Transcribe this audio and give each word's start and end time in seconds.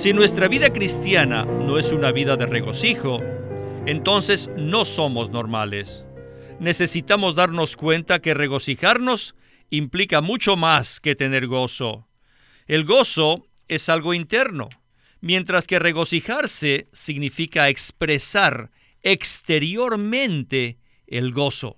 Si 0.00 0.14
nuestra 0.14 0.48
vida 0.48 0.72
cristiana 0.72 1.44
no 1.44 1.78
es 1.78 1.92
una 1.92 2.10
vida 2.10 2.38
de 2.38 2.46
regocijo, 2.46 3.20
entonces 3.84 4.48
no 4.56 4.86
somos 4.86 5.28
normales. 5.28 6.06
Necesitamos 6.58 7.34
darnos 7.34 7.76
cuenta 7.76 8.22
que 8.22 8.32
regocijarnos 8.32 9.34
implica 9.68 10.22
mucho 10.22 10.56
más 10.56 11.00
que 11.00 11.14
tener 11.14 11.46
gozo. 11.46 12.08
El 12.66 12.86
gozo 12.86 13.46
es 13.68 13.90
algo 13.90 14.14
interno, 14.14 14.70
mientras 15.20 15.66
que 15.66 15.78
regocijarse 15.78 16.88
significa 16.94 17.68
expresar 17.68 18.70
exteriormente 19.02 20.78
el 21.08 21.30
gozo. 21.30 21.76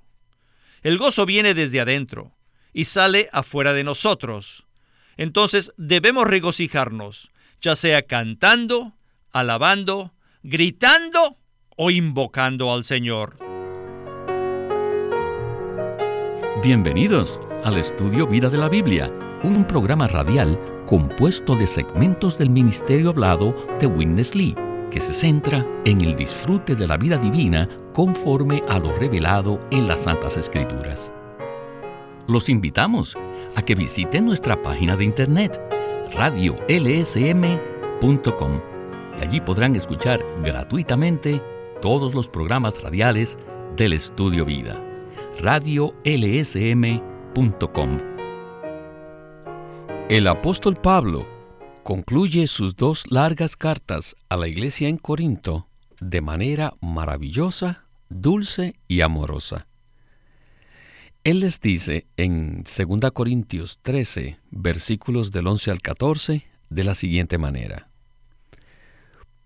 El 0.84 0.96
gozo 0.96 1.26
viene 1.26 1.54
desde 1.54 1.80
adentro 1.80 2.36
y 2.72 2.84
sale 2.84 3.28
afuera 3.32 3.72
de 3.72 3.82
nosotros. 3.82 4.68
Entonces 5.16 5.72
debemos 5.76 6.28
regocijarnos, 6.28 7.31
ya 7.62 7.76
sea 7.76 8.02
cantando, 8.02 8.92
alabando, 9.32 10.12
gritando 10.42 11.36
o 11.76 11.90
invocando 11.92 12.72
al 12.72 12.84
Señor. 12.84 13.38
Bienvenidos 16.62 17.40
al 17.62 17.78
estudio 17.78 18.26
Vida 18.26 18.50
de 18.50 18.58
la 18.58 18.68
Biblia, 18.68 19.10
un 19.44 19.64
programa 19.64 20.08
radial 20.08 20.58
compuesto 20.86 21.54
de 21.54 21.68
segmentos 21.68 22.36
del 22.36 22.50
ministerio 22.50 23.10
hablado 23.10 23.54
de 23.78 23.86
Witness 23.86 24.34
Lee, 24.34 24.56
que 24.90 25.00
se 25.00 25.14
centra 25.14 25.64
en 25.84 26.00
el 26.00 26.16
disfrute 26.16 26.74
de 26.74 26.88
la 26.88 26.96
vida 26.96 27.16
divina 27.16 27.68
conforme 27.94 28.60
a 28.68 28.80
lo 28.80 28.92
revelado 28.96 29.60
en 29.70 29.86
las 29.86 30.02
Santas 30.02 30.36
Escrituras. 30.36 31.12
Los 32.26 32.48
invitamos 32.48 33.16
a 33.54 33.62
que 33.62 33.76
visiten 33.76 34.26
nuestra 34.26 34.60
página 34.60 34.96
de 34.96 35.04
internet 35.04 35.71
radiolsm.com 36.14 37.62
y 39.18 39.22
allí 39.22 39.40
podrán 39.40 39.76
escuchar 39.76 40.24
gratuitamente 40.42 41.42
todos 41.80 42.14
los 42.14 42.28
programas 42.28 42.82
radiales 42.82 43.38
del 43.76 43.92
Estudio 43.92 44.44
Vida. 44.44 44.82
radiolsm.com 45.40 45.98
El 50.08 50.26
apóstol 50.28 50.76
Pablo 50.76 51.26
concluye 51.82 52.46
sus 52.46 52.76
dos 52.76 53.10
largas 53.10 53.56
cartas 53.56 54.16
a 54.28 54.36
la 54.36 54.48
iglesia 54.48 54.88
en 54.88 54.98
Corinto 54.98 55.64
de 56.00 56.20
manera 56.20 56.72
maravillosa, 56.80 57.86
dulce 58.08 58.74
y 58.88 59.02
amorosa. 59.02 59.66
Él 61.24 61.38
les 61.38 61.60
dice 61.60 62.08
en 62.16 62.64
2 62.64 63.12
Corintios 63.12 63.78
13, 63.82 64.40
versículos 64.50 65.30
del 65.30 65.46
11 65.46 65.70
al 65.70 65.80
14, 65.80 66.44
de 66.68 66.84
la 66.84 66.96
siguiente 66.96 67.38
manera. 67.38 67.88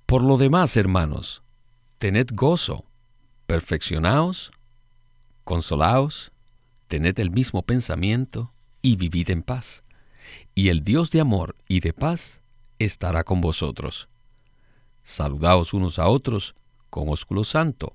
Por 0.07 0.23
lo 0.23 0.39
demás, 0.39 0.75
hermanos, 0.79 1.43
tened 1.99 2.29
gozo, 2.33 2.87
perfeccionaos, 3.47 4.53
consolaos, 5.45 6.33
tened 6.87 7.19
el 7.19 7.31
mismo 7.31 7.61
pensamiento 7.61 8.55
y 8.81 8.97
vivid 8.97 9.29
en 9.29 9.43
paz. 9.43 9.85
Y 10.55 10.71
el 10.71 10.83
Dios 10.83 11.11
de 11.11 11.21
amor 11.21 11.57
y 11.69 11.81
de 11.81 11.93
paz 11.93 12.41
estará 12.79 13.23
con 13.23 13.43
vosotros. 13.43 14.09
Saludaos 15.03 15.75
unos 15.75 15.99
a 15.99 16.09
otros 16.09 16.55
con 16.89 17.11
ósculo 17.11 17.45
santo. 17.45 17.95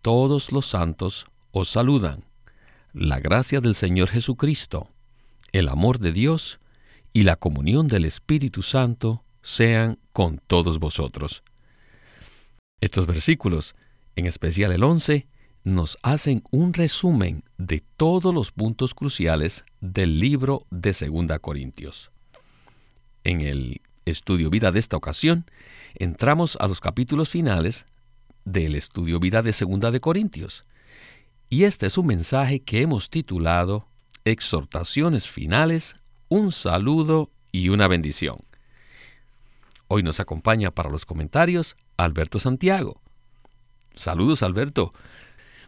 Todos 0.00 0.50
los 0.50 0.66
santos 0.66 1.26
os 1.52 1.68
saludan 1.68 2.24
la 2.94 3.18
gracia 3.18 3.60
del 3.60 3.74
Señor 3.74 4.08
Jesucristo, 4.08 4.88
el 5.50 5.68
amor 5.68 5.98
de 5.98 6.12
Dios 6.12 6.60
y 7.12 7.24
la 7.24 7.34
comunión 7.34 7.88
del 7.88 8.04
Espíritu 8.04 8.62
Santo 8.62 9.24
sean 9.42 9.98
con 10.12 10.40
todos 10.46 10.78
vosotros. 10.78 11.42
Estos 12.80 13.06
versículos, 13.06 13.74
en 14.14 14.26
especial 14.26 14.70
el 14.70 14.84
11, 14.84 15.26
nos 15.64 15.98
hacen 16.02 16.44
un 16.52 16.72
resumen 16.72 17.42
de 17.58 17.82
todos 17.96 18.32
los 18.32 18.52
puntos 18.52 18.94
cruciales 18.94 19.64
del 19.80 20.20
libro 20.20 20.64
de 20.70 20.92
2 20.92 21.38
Corintios. 21.40 22.12
En 23.24 23.40
el 23.40 23.80
estudio 24.04 24.50
vida 24.50 24.70
de 24.70 24.78
esta 24.78 24.96
ocasión, 24.96 25.46
entramos 25.96 26.56
a 26.60 26.68
los 26.68 26.80
capítulos 26.80 27.28
finales 27.28 27.86
del 28.44 28.76
estudio 28.76 29.18
vida 29.18 29.42
de 29.42 29.50
2 29.50 29.92
de 29.92 30.00
Corintios. 30.00 30.64
Y 31.48 31.64
este 31.64 31.86
es 31.86 31.98
un 31.98 32.06
mensaje 32.06 32.60
que 32.60 32.80
hemos 32.80 33.10
titulado 33.10 33.86
Exhortaciones 34.24 35.28
finales, 35.28 35.96
un 36.28 36.50
saludo 36.50 37.30
y 37.52 37.68
una 37.68 37.88
bendición. 37.88 38.38
Hoy 39.88 40.02
nos 40.02 40.18
acompaña 40.18 40.70
para 40.70 40.90
los 40.90 41.06
comentarios 41.06 41.76
Alberto 41.96 42.38
Santiago. 42.38 43.00
Saludos 43.94 44.42
Alberto. 44.42 44.92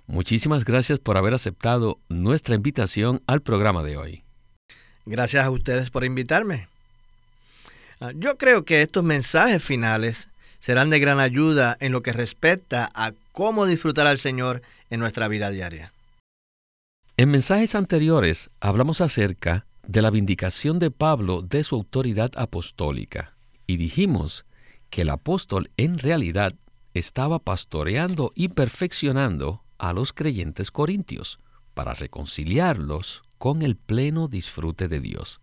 Muchísimas 0.07 0.65
gracias 0.65 0.99
por 0.99 1.17
haber 1.17 1.35
aceptado 1.35 2.01
nuestra 2.09 2.55
invitación 2.55 3.23
al 3.27 3.43
programa 3.43 3.83
de 3.83 3.97
hoy. 3.97 4.25
Gracias 5.05 5.45
a 5.45 5.51
ustedes 5.51 5.91
por 5.91 6.05
invitarme. 6.05 6.69
Ah, 8.01 8.13
yo 8.15 8.37
creo 8.37 8.65
que 8.65 8.83
estos 8.83 9.05
mensajes 9.05 9.63
finales 9.63 10.29
serán 10.59 10.91
de 10.91 10.99
gran 10.99 11.21
ayuda 11.21 11.77
en 11.81 11.93
lo 11.93 12.03
que 12.03 12.13
respecta 12.13 12.91
a 12.95 13.13
cómo 13.33 13.67
disfrutar 13.67 14.07
al 14.07 14.19
Señor 14.19 14.63
en 14.91 15.01
nuestra 15.01 15.29
vida 15.29 15.51
diaria. 15.51 15.93
En 17.17 17.31
mensajes 17.31 17.75
anteriores 17.75 18.51
hablamos 18.61 19.01
acerca 19.01 19.67
de 19.87 20.03
la 20.03 20.11
vindicación 20.11 20.79
de 20.79 20.91
Pablo 20.91 21.43
de 21.43 21.65
su 21.65 21.77
autoridad 21.77 22.31
apostólica 22.37 23.35
y 23.67 23.77
dijimos 23.77 24.45
que 24.91 25.03
el 25.03 25.11
apóstol 25.11 25.71
en 25.77 25.99
realidad 25.99 26.55
estaba 26.95 27.39
pastoreando 27.39 28.33
y 28.35 28.49
perfeccionando 28.49 29.63
a 29.79 29.93
los 29.93 30.13
creyentes 30.13 30.71
corintios 30.71 31.39
para 31.75 31.95
reconciliarlos 31.95 33.23
con 33.39 33.63
el 33.63 33.77
pleno 33.77 34.29
disfrute 34.29 34.89
de 34.89 35.01
Dios. 35.01 35.41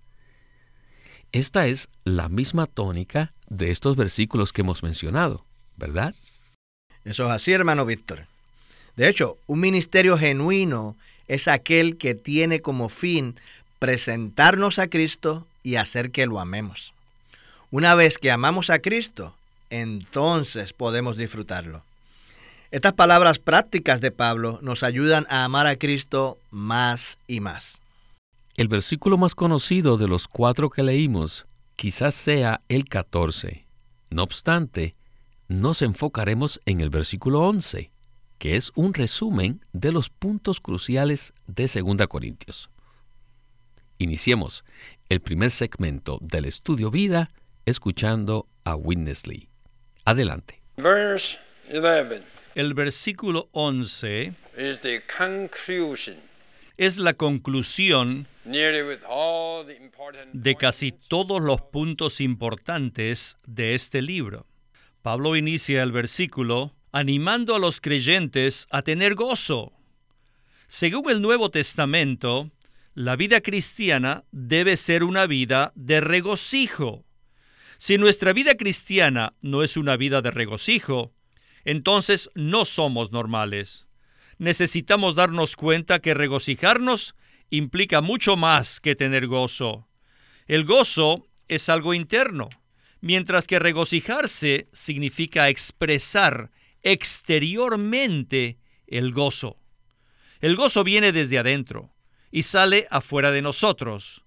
Esta 1.34 1.66
es 1.66 1.90
la 2.04 2.30
misma 2.30 2.68
tónica 2.68 3.34
de 3.50 3.72
estos 3.72 3.98
versículos 3.98 4.54
que 4.54 4.62
hemos 4.62 4.84
mencionado, 4.84 5.44
¿verdad? 5.78 6.14
Eso 7.06 7.26
es 7.26 7.32
así, 7.32 7.52
hermano 7.52 7.88
Víctor. 7.88 8.28
De 8.96 9.10
hecho, 9.10 9.40
un 9.48 9.60
ministerio 9.60 10.16
genuino 10.16 10.96
es 11.28 11.48
aquel 11.48 11.98
que 11.98 12.14
tiene 12.14 12.62
como 12.62 12.88
fin 12.88 13.36
presentarnos 13.80 14.78
a 14.78 14.88
Cristo 14.88 15.48
y 15.64 15.78
hacer 15.78 16.12
que 16.12 16.28
lo 16.28 16.40
amemos. 16.40 16.94
Una 17.72 17.96
vez 17.96 18.20
que 18.20 18.30
amamos 18.30 18.70
a 18.70 18.78
Cristo, 18.78 19.36
entonces 19.72 20.72
podemos 20.72 21.18
disfrutarlo. 21.18 21.84
Estas 22.70 22.94
palabras 22.94 23.40
prácticas 23.40 24.02
de 24.02 24.12
Pablo 24.12 24.60
nos 24.62 24.84
ayudan 24.84 25.26
a 25.32 25.46
amar 25.46 25.66
a 25.66 25.78
Cristo 25.78 26.38
más 26.52 27.18
y 27.26 27.40
más. 27.40 27.83
El 28.56 28.68
versículo 28.68 29.18
más 29.18 29.34
conocido 29.34 29.98
de 29.98 30.08
los 30.08 30.28
cuatro 30.28 30.70
que 30.70 30.84
leímos 30.84 31.48
quizás 31.76 32.14
sea 32.14 32.62
el 32.70 32.86
14. 32.86 33.66
No 34.12 34.22
obstante, 34.22 34.94
nos 35.48 35.82
enfocaremos 35.82 36.62
en 36.68 36.80
el 36.80 36.92
versículo 36.92 37.42
11, 37.42 37.92
que 38.38 38.56
es 38.56 38.72
un 38.76 38.94
resumen 38.94 39.62
de 39.74 39.92
los 39.92 40.12
puntos 40.12 40.62
cruciales 40.62 41.34
de 41.48 41.64
2 41.64 42.08
Corintios. 42.08 42.70
Iniciemos 43.98 44.64
el 45.10 45.20
primer 45.20 45.50
segmento 45.50 46.20
del 46.22 46.46
estudio 46.46 46.92
vida 46.92 47.32
escuchando 47.66 48.48
a 48.66 48.76
Witness 48.76 49.26
Lee. 49.26 49.50
Adelante. 50.06 50.62
El 52.54 52.76
versículo 52.76 53.50
11 53.52 54.36
es 56.78 56.98
la 56.98 57.14
conclusión 57.14 58.28
de 60.34 60.56
casi 60.56 60.92
todos 60.92 61.42
los 61.42 61.62
puntos 61.62 62.20
importantes 62.22 63.38
de 63.46 63.76
este 63.76 64.02
libro. 64.02 64.48
Pablo 65.02 65.36
inicia 65.36 65.84
el 65.84 65.92
versículo 65.92 66.74
animando 66.92 67.56
a 67.56 67.60
los 67.60 67.82
creyentes 67.82 68.68
a 68.70 68.82
tener 68.82 69.16
gozo. 69.16 69.74
Según 70.68 71.12
el 71.12 71.22
Nuevo 71.22 71.52
Testamento, 71.52 72.52
la 72.94 73.16
vida 73.16 73.42
cristiana 73.42 74.24
debe 74.32 74.78
ser 74.78 75.04
una 75.04 75.26
vida 75.26 75.72
de 75.76 76.02
regocijo. 76.02 77.04
Si 77.78 77.98
nuestra 77.98 78.34
vida 78.34 78.56
cristiana 78.56 79.34
no 79.42 79.64
es 79.64 79.78
una 79.78 79.98
vida 79.98 80.22
de 80.22 80.32
regocijo, 80.32 81.12
entonces 81.66 82.30
no 82.36 82.66
somos 82.66 83.12
normales. 83.12 83.88
Necesitamos 84.44 85.16
darnos 85.16 85.56
cuenta 85.56 86.00
que 86.00 86.14
regocijarnos 86.14 87.16
implica 87.50 88.02
mucho 88.02 88.36
más 88.36 88.82
que 88.82 88.94
tener 88.94 89.26
gozo. 89.28 89.88
El 90.48 90.66
gozo 90.66 91.30
es 91.48 91.70
algo 91.70 91.94
interno 91.94 92.50
mientras 93.00 93.48
que 93.48 93.58
regocijarse 93.58 94.68
significa 94.74 95.48
expresar 95.48 96.52
exteriormente 96.82 98.58
el 98.86 99.14
gozo. 99.14 99.62
El 100.42 100.58
gozo 100.58 100.84
viene 100.84 101.14
desde 101.14 101.40
adentro 101.40 101.96
y 102.30 102.44
sale 102.44 102.86
afuera 102.92 103.32
de 103.32 103.42
nosotros. 103.42 104.26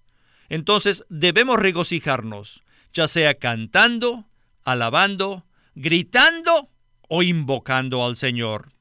Entonces 0.49 1.05
debemos 1.09 1.59
regocijarnos, 1.59 2.63
ya 2.91 3.07
sea 3.07 3.35
cantando, 3.35 4.25
alabando, 4.63 5.45
gritando 5.75 6.71
o 7.07 7.21
invocando 7.21 8.03
al 8.03 8.17
Señor. 8.17 8.76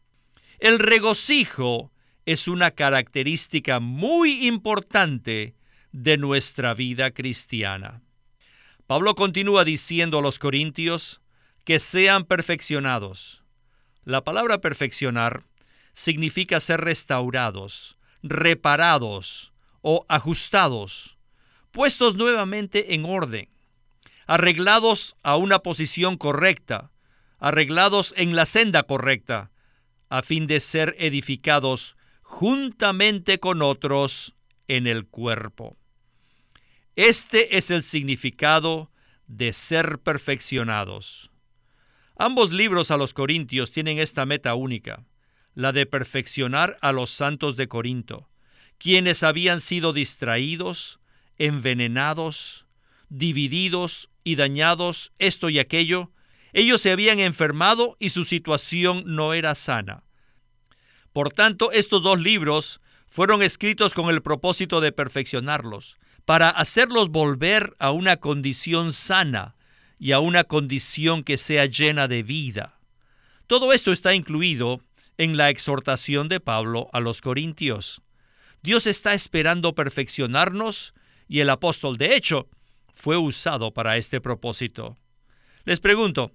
El 0.59 0.79
regocijo 0.79 1.93
es 2.25 2.49
una 2.49 2.71
característica 2.71 3.79
muy 3.81 4.47
importante 4.47 5.55
de 5.93 6.17
nuestra 6.17 6.75
vida 6.75 7.11
cristiana. 7.11 8.03
Pablo 8.87 9.15
continúa 9.15 9.65
diciendo 9.65 10.19
a 10.19 10.23
los 10.23 10.39
corintios 10.39 11.21
que 11.65 11.79
sean 11.79 12.25
perfeccionados. 12.25 13.43
La 14.05 14.23
palabra 14.23 14.61
perfeccionar 14.61 15.45
significa 15.93 16.61
ser 16.61 16.81
restaurados, 16.81 17.99
reparados 18.23 19.53
o 19.83 20.05
ajustados, 20.09 21.19
puestos 21.73 22.15
nuevamente 22.15 22.95
en 22.95 23.05
orden, 23.05 23.49
arreglados 24.27 25.17
a 25.23 25.37
una 25.37 25.59
posición 25.61 26.17
correcta, 26.17 26.91
arreglados 27.39 28.15
en 28.17 28.37
la 28.37 28.47
senda 28.47 28.85
correcta, 28.85 29.51
a 30.09 30.23
fin 30.23 30.47
de 30.47 30.61
ser 30.61 30.95
edificados 30.99 31.97
juntamente 32.23 33.39
con 33.39 33.63
otros 33.63 34.35
en 34.69 34.87
el 34.87 35.07
cuerpo. 35.07 35.77
Este 36.97 37.57
es 37.57 37.71
el 37.71 37.83
significado 37.83 38.91
de 39.27 39.53
ser 39.53 39.99
perfeccionados. 39.99 41.31
Ambos 42.17 42.53
libros 42.53 42.91
a 42.91 42.97
los 42.97 43.13
Corintios 43.13 43.71
tienen 43.71 43.99
esta 43.99 44.25
meta 44.25 44.55
única, 44.55 45.05
la 45.55 45.73
de 45.73 45.87
perfeccionar 45.87 46.79
a 46.81 46.93
los 46.93 47.11
santos 47.11 47.57
de 47.57 47.69
Corinto, 47.69 48.29
quienes 48.79 49.23
habían 49.23 49.61
sido 49.61 49.93
distraídos, 49.93 51.01
envenenados, 51.39 52.67
divididos 53.09 54.11
y 54.25 54.37
dañados 54.37 55.13
esto 55.19 55.51
y 55.51 55.59
aquello, 55.59 56.11
ellos 56.53 56.81
se 56.81 56.93
habían 56.93 57.19
enfermado 57.19 57.97
y 57.99 58.11
su 58.11 58.25
situación 58.25 59.03
no 59.07 59.35
era 59.35 59.55
sana. 59.55 60.03
Por 61.13 61.33
tanto, 61.33 61.73
estos 61.73 62.03
dos 62.03 62.21
libros 62.21 62.81
fueron 63.09 63.43
escritos 63.43 63.95
con 63.95 64.11
el 64.11 64.23
propósito 64.23 64.81
de 64.81 64.93
perfeccionarlos, 64.93 65.97
para 66.25 66.51
hacerlos 66.51 67.09
volver 67.09 67.75
a 67.79 67.91
una 67.91 68.19
condición 68.19 68.93
sana 68.93 69.55
y 69.99 70.13
a 70.13 70.19
una 70.19 70.45
condición 70.45 71.23
que 71.23 71.39
sea 71.39 71.67
llena 71.67 72.09
de 72.09 72.23
vida. 72.23 72.79
Todo 73.47 73.73
esto 73.73 73.93
está 73.93 74.15
incluido 74.15 74.81
en 75.19 75.37
la 75.37 75.51
exhortación 75.51 76.29
de 76.29 76.41
Pablo 76.41 76.91
a 76.93 77.01
los 77.01 77.21
Corintios. 77.21 78.03
Dios 78.63 78.87
está 78.87 79.15
esperando 79.15 79.75
perfeccionarnos 79.75 80.95
y 81.29 81.41
el 81.41 81.51
apóstol, 81.51 81.97
de 81.97 82.17
hecho, 82.17 82.49
fue 82.95 83.17
usado 83.17 83.73
para 83.73 83.97
este 83.97 84.21
propósito. 84.21 84.97
Les 85.67 85.81
pregunto, 85.81 86.31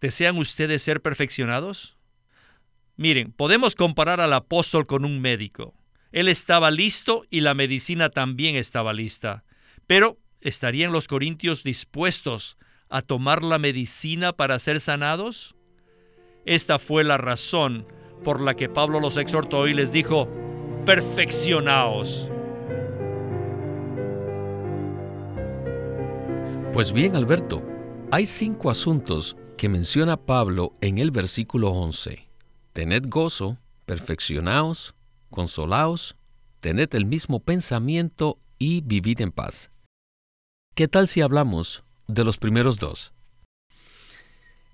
¿desean 0.00 0.36
ustedes 0.38 0.82
ser 0.82 1.00
perfeccionados? 1.00 1.96
Miren, 2.96 3.30
podemos 3.30 3.76
comparar 3.76 4.20
al 4.20 4.32
apóstol 4.32 4.88
con 4.88 5.04
un 5.04 5.20
médico. 5.20 5.72
Él 6.10 6.26
estaba 6.26 6.72
listo 6.72 7.24
y 7.30 7.42
la 7.42 7.54
medicina 7.54 8.10
también 8.10 8.56
estaba 8.56 8.92
lista. 8.92 9.44
Pero, 9.86 10.18
¿estarían 10.40 10.90
los 10.90 11.06
corintios 11.06 11.62
dispuestos 11.62 12.56
a 12.88 13.02
tomar 13.02 13.44
la 13.44 13.60
medicina 13.60 14.32
para 14.32 14.58
ser 14.58 14.80
sanados? 14.80 15.54
Esta 16.44 16.80
fue 16.80 17.04
la 17.04 17.18
razón 17.18 17.86
por 18.24 18.40
la 18.40 18.54
que 18.54 18.68
Pablo 18.68 18.98
los 18.98 19.16
exhortó 19.16 19.68
y 19.68 19.74
les 19.74 19.92
dijo, 19.92 20.28
perfeccionaos. 20.84 22.32
Pues 26.72 26.90
bien, 26.90 27.14
Alberto, 27.14 27.62
hay 28.14 28.26
cinco 28.26 28.70
asuntos 28.70 29.38
que 29.56 29.70
menciona 29.70 30.18
Pablo 30.18 30.74
en 30.82 30.98
el 30.98 31.10
versículo 31.10 31.70
11 31.70 32.28
tened 32.74 33.04
gozo, 33.08 33.56
perfeccionaos, 33.86 34.94
consolaos, 35.30 36.14
tened 36.60 36.94
el 36.94 37.06
mismo 37.06 37.40
pensamiento 37.40 38.36
y 38.58 38.82
vivid 38.82 39.22
en 39.22 39.32
paz. 39.32 39.70
¿Qué 40.74 40.88
tal 40.88 41.08
si 41.08 41.22
hablamos 41.22 41.84
de 42.06 42.22
los 42.22 42.36
primeros 42.36 42.78
dos? 42.78 43.12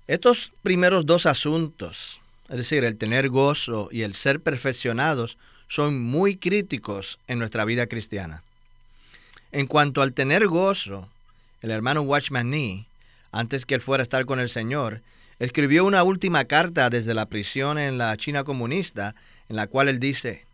Estos 0.07 0.51
primeros 0.61 1.05
dos 1.05 1.25
asuntos, 1.25 2.19
es 2.49 2.57
decir, 2.57 2.83
el 2.83 2.97
tener 2.97 3.29
gozo 3.29 3.87
y 3.89 4.01
el 4.01 4.15
ser 4.15 4.41
perfeccionados, 4.41 5.37
son 5.69 6.03
muy 6.03 6.35
críticos 6.35 7.19
en 7.27 7.39
nuestra 7.39 7.63
vida 7.63 7.87
cristiana. 7.87 8.43
En 9.53 9.65
cuanto 9.65 10.01
al 10.01 10.11
tener 10.11 10.45
gozo, 10.47 11.07
el 11.61 11.71
hermano 11.71 12.01
Watchman 12.01 12.49
Nee, 12.49 12.88
antes 13.31 13.65
que 13.65 13.75
él 13.75 13.81
fuera 13.81 14.01
a 14.01 14.03
estar 14.03 14.25
con 14.25 14.39
el 14.39 14.49
Señor, 14.49 15.01
escribió 15.39 15.85
una 15.85 16.03
última 16.03 16.45
carta 16.45 16.89
desde 16.89 17.13
la 17.13 17.27
prisión 17.27 17.77
en 17.77 17.97
la 17.97 18.15
China 18.17 18.43
comunista, 18.43 19.15
en 19.47 19.55
la 19.55 19.67
cual 19.67 19.87
él 19.87 19.99
dice, 19.99 20.45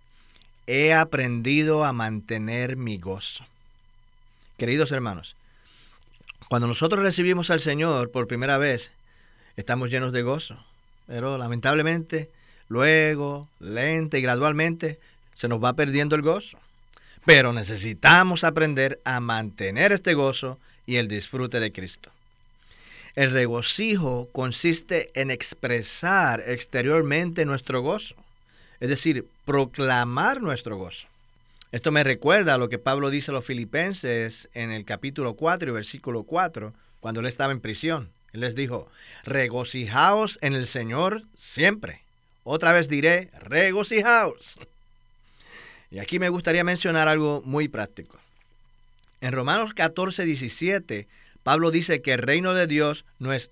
he 0.68 0.94
aprendido 0.94 1.86
a 1.86 1.94
mantener 1.94 2.78
mi 2.78 2.98
gozo. 2.98 3.46
Queridos 4.58 4.92
hermanos, 4.92 5.36
cuando 6.48 6.68
nosotros 6.68 7.02
recibimos 7.02 7.50
al 7.50 7.60
Señor 7.60 8.12
por 8.12 8.28
primera 8.28 8.58
vez, 8.58 8.92
estamos 9.58 9.90
llenos 9.90 10.14
de 10.14 10.22
gozo, 10.22 10.58
pero 11.08 11.38
lamentablemente 11.38 12.30
luego, 12.70 13.48
lenta 13.60 14.18
y 14.18 14.22
gradualmente, 14.22 15.00
se 15.34 15.48
nos 15.48 15.64
va 15.64 15.74
perdiendo 15.74 16.16
el 16.16 16.22
gozo. 16.22 16.58
Pero 17.26 17.54
necesitamos 17.54 18.44
aprender 18.44 19.02
a 19.04 19.20
mantener 19.20 19.92
este 19.92 20.14
gozo 20.14 20.60
y 20.86 20.98
el 20.98 21.08
disfrute 21.08 21.60
de 21.60 21.72
Cristo. 21.72 22.12
El 23.16 23.32
regocijo 23.32 24.28
consiste 24.34 25.10
en 25.14 25.32
expresar 25.32 26.44
exteriormente 26.48 27.46
nuestro 27.46 27.82
gozo, 27.82 28.16
es 28.82 28.90
decir, 28.90 29.26
proclamar 29.46 30.42
nuestro 30.42 30.76
gozo. 30.76 31.08
Esto 31.72 31.94
me 31.94 32.04
recuerda 32.04 32.54
a 32.54 32.58
lo 32.58 32.68
que 32.68 32.78
Pablo 32.78 33.10
dice 33.10 33.32
a 33.32 33.34
los 33.34 33.46
filipenses 33.46 34.50
en 34.54 34.72
el 34.72 34.84
capítulo 34.84 35.36
4 35.36 35.70
y 35.70 35.74
versículo 35.74 36.24
4, 36.24 36.74
cuando 37.00 37.22
él 37.22 37.28
estaba 37.28 37.54
en 37.54 37.62
prisión. 37.62 38.10
Él 38.34 38.42
les 38.42 38.54
dijo, 38.54 38.90
regocijaos 39.24 40.38
en 40.42 40.54
el 40.54 40.68
Señor 40.68 41.24
siempre. 41.36 42.02
Otra 42.44 42.74
vez 42.74 42.90
diré, 42.90 43.30
regocijaos. 43.40 44.60
Y 45.90 46.00
aquí 46.00 46.20
me 46.20 46.28
gustaría 46.28 46.66
mencionar 46.66 47.08
algo 47.08 47.42
muy 47.46 47.70
práctico. 47.70 48.20
En 49.22 49.32
Romanos 49.32 49.74
14, 49.74 50.26
17 50.26 51.08
Pablo 51.46 51.70
dice 51.70 52.02
que 52.02 52.14
el 52.14 52.24
reino 52.24 52.56
de 52.56 52.66
Dios 52.66 53.06
no 53.20 53.32
es 53.32 53.52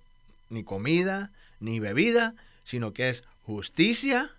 ni 0.50 0.64
comida 0.64 1.30
ni 1.60 1.80
bebida, 1.80 2.34
sino 2.64 2.92
que 2.92 3.10
es 3.10 3.24
justicia, 3.44 4.32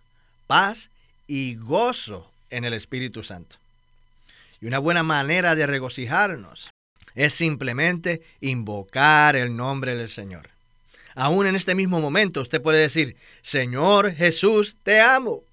paz 0.49 0.91
y 1.29 1.55
gozo 1.55 2.33
en 2.51 2.65
el 2.65 2.75
Espíritu 2.75 3.23
Santo. 3.23 3.59
Y 4.61 4.67
una 4.67 4.81
buena 4.81 5.05
manera 5.05 5.55
de 5.55 5.69
regocijarnos 5.69 6.73
es 7.15 7.33
simplemente 7.33 8.23
invocar 8.41 9.37
el 9.37 9.55
nombre 9.55 9.95
del 9.95 10.09
Señor. 10.09 10.51
Aún 11.15 11.47
en 11.47 11.55
este 11.55 11.77
mismo 11.77 12.01
momento 12.01 12.41
usted 12.41 12.61
puede 12.61 12.81
decir, 12.81 13.15
Señor 13.41 14.15
Jesús, 14.15 14.79
te 14.83 15.01
amo. 15.01 15.45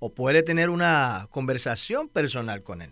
O 0.00 0.12
puede 0.12 0.42
tener 0.42 0.68
una 0.68 1.28
conversación 1.30 2.08
personal 2.08 2.64
con 2.64 2.82
Él. 2.82 2.90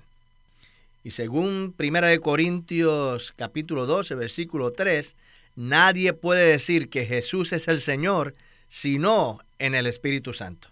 Y 1.04 1.11
según 1.11 1.75
1 1.78 2.21
Corintios 2.21 3.32
capítulo 3.37 3.87
12, 3.87 4.14
versículo 4.14 4.71
3, 4.71 5.16
nadie 5.56 6.12
puede 6.12 6.50
decir 6.50 6.88
que 6.88 7.06
Jesús 7.06 7.52
es 7.52 7.68
el 7.68 7.80
Señor 7.80 8.35
sino 8.68 9.40
en 9.59 9.75
el 9.75 9.87
Espíritu 9.87 10.32
Santo. 10.32 10.68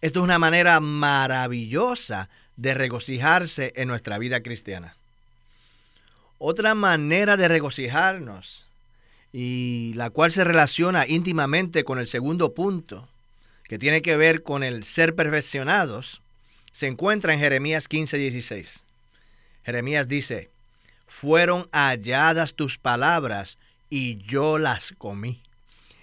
Esto 0.00 0.20
es 0.20 0.24
una 0.24 0.38
manera 0.38 0.80
maravillosa 0.80 2.30
de 2.56 2.72
regocijarse 2.72 3.72
en 3.76 3.88
nuestra 3.88 4.16
vida 4.18 4.42
cristiana. 4.42 4.96
Otra 6.38 6.74
manera 6.74 7.36
de 7.36 7.48
regocijarnos, 7.48 8.64
y 9.32 9.92
la 9.94 10.08
cual 10.08 10.32
se 10.32 10.44
relaciona 10.44 11.06
íntimamente 11.06 11.84
con 11.84 11.98
el 11.98 12.06
segundo 12.06 12.54
punto, 12.54 13.06
que 13.64 13.78
tiene 13.78 14.00
que 14.00 14.16
ver 14.16 14.42
con 14.42 14.62
el 14.62 14.84
ser 14.84 15.14
perfeccionados, 15.14 16.22
se 16.72 16.86
encuentra 16.86 17.34
en 17.34 17.40
Jeremías 17.40 17.88
15, 17.88 18.16
16. 18.16 18.84
Jeremías 19.64 20.08
dice, 20.08 20.50
fueron 21.06 21.68
halladas 21.72 22.54
tus 22.54 22.78
palabras 22.78 23.58
y 23.88 24.18
yo 24.18 24.58
las 24.58 24.92
comí. 24.96 25.42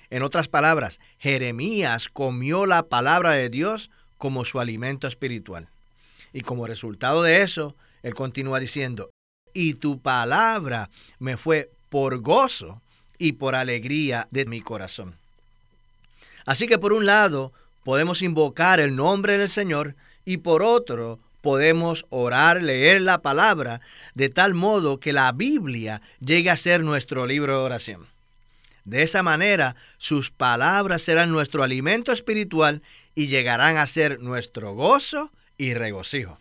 En 0.10 0.24
otras 0.24 0.48
palabras, 0.48 1.00
Jeremías 1.18 2.10
comió 2.10 2.66
la 2.66 2.84
palabra 2.84 3.32
de 3.32 3.50
Dios 3.50 3.90
como 4.18 4.46
su 4.46 4.60
alimento 4.60 5.08
espiritual. 5.08 5.68
Y 6.34 6.42
como 6.42 6.68
resultado 6.68 7.24
de 7.24 7.42
eso, 7.42 7.76
él 8.04 8.14
continúa 8.16 8.60
diciendo, 8.60 9.10
y 9.54 9.74
tu 9.74 10.00
palabra 10.00 10.90
me 11.20 11.36
fue 11.36 11.72
por 11.90 12.20
gozo 12.20 12.82
y 13.18 13.34
por 13.34 13.56
alegría 13.56 14.28
de 14.32 14.46
mi 14.46 14.62
corazón. 14.62 15.16
Así 16.46 16.68
que 16.68 16.78
por 16.78 16.94
un 16.94 17.06
lado 17.06 17.52
podemos 17.84 18.22
invocar 18.22 18.80
el 18.80 18.96
nombre 18.96 19.38
del 19.38 19.50
Señor 19.50 19.96
y 20.26 20.38
por 20.38 20.62
otro 20.64 21.20
podemos 21.48 22.06
orar, 22.10 22.62
leer 22.62 23.00
la 23.00 23.22
palabra, 23.22 23.80
de 24.16 24.28
tal 24.28 24.54
modo 24.54 25.00
que 25.00 25.14
la 25.14 25.32
Biblia 25.32 26.02
llegue 26.20 26.50
a 26.50 26.58
ser 26.58 26.84
nuestro 26.84 27.26
libro 27.26 27.58
de 27.58 27.64
oración. 27.64 28.06
De 28.84 29.02
esa 29.02 29.24
manera, 29.24 29.78
sus 29.98 30.30
palabras 30.30 31.04
serán 31.04 31.32
nuestro 31.32 31.64
alimento 31.64 32.12
espiritual 32.12 32.82
y 33.16 33.28
llegarán 33.28 33.78
a 33.78 33.88
ser 33.88 34.20
nuestro 34.20 34.74
gozo 34.74 35.32
y 35.58 35.74
regocijo. 35.74 36.38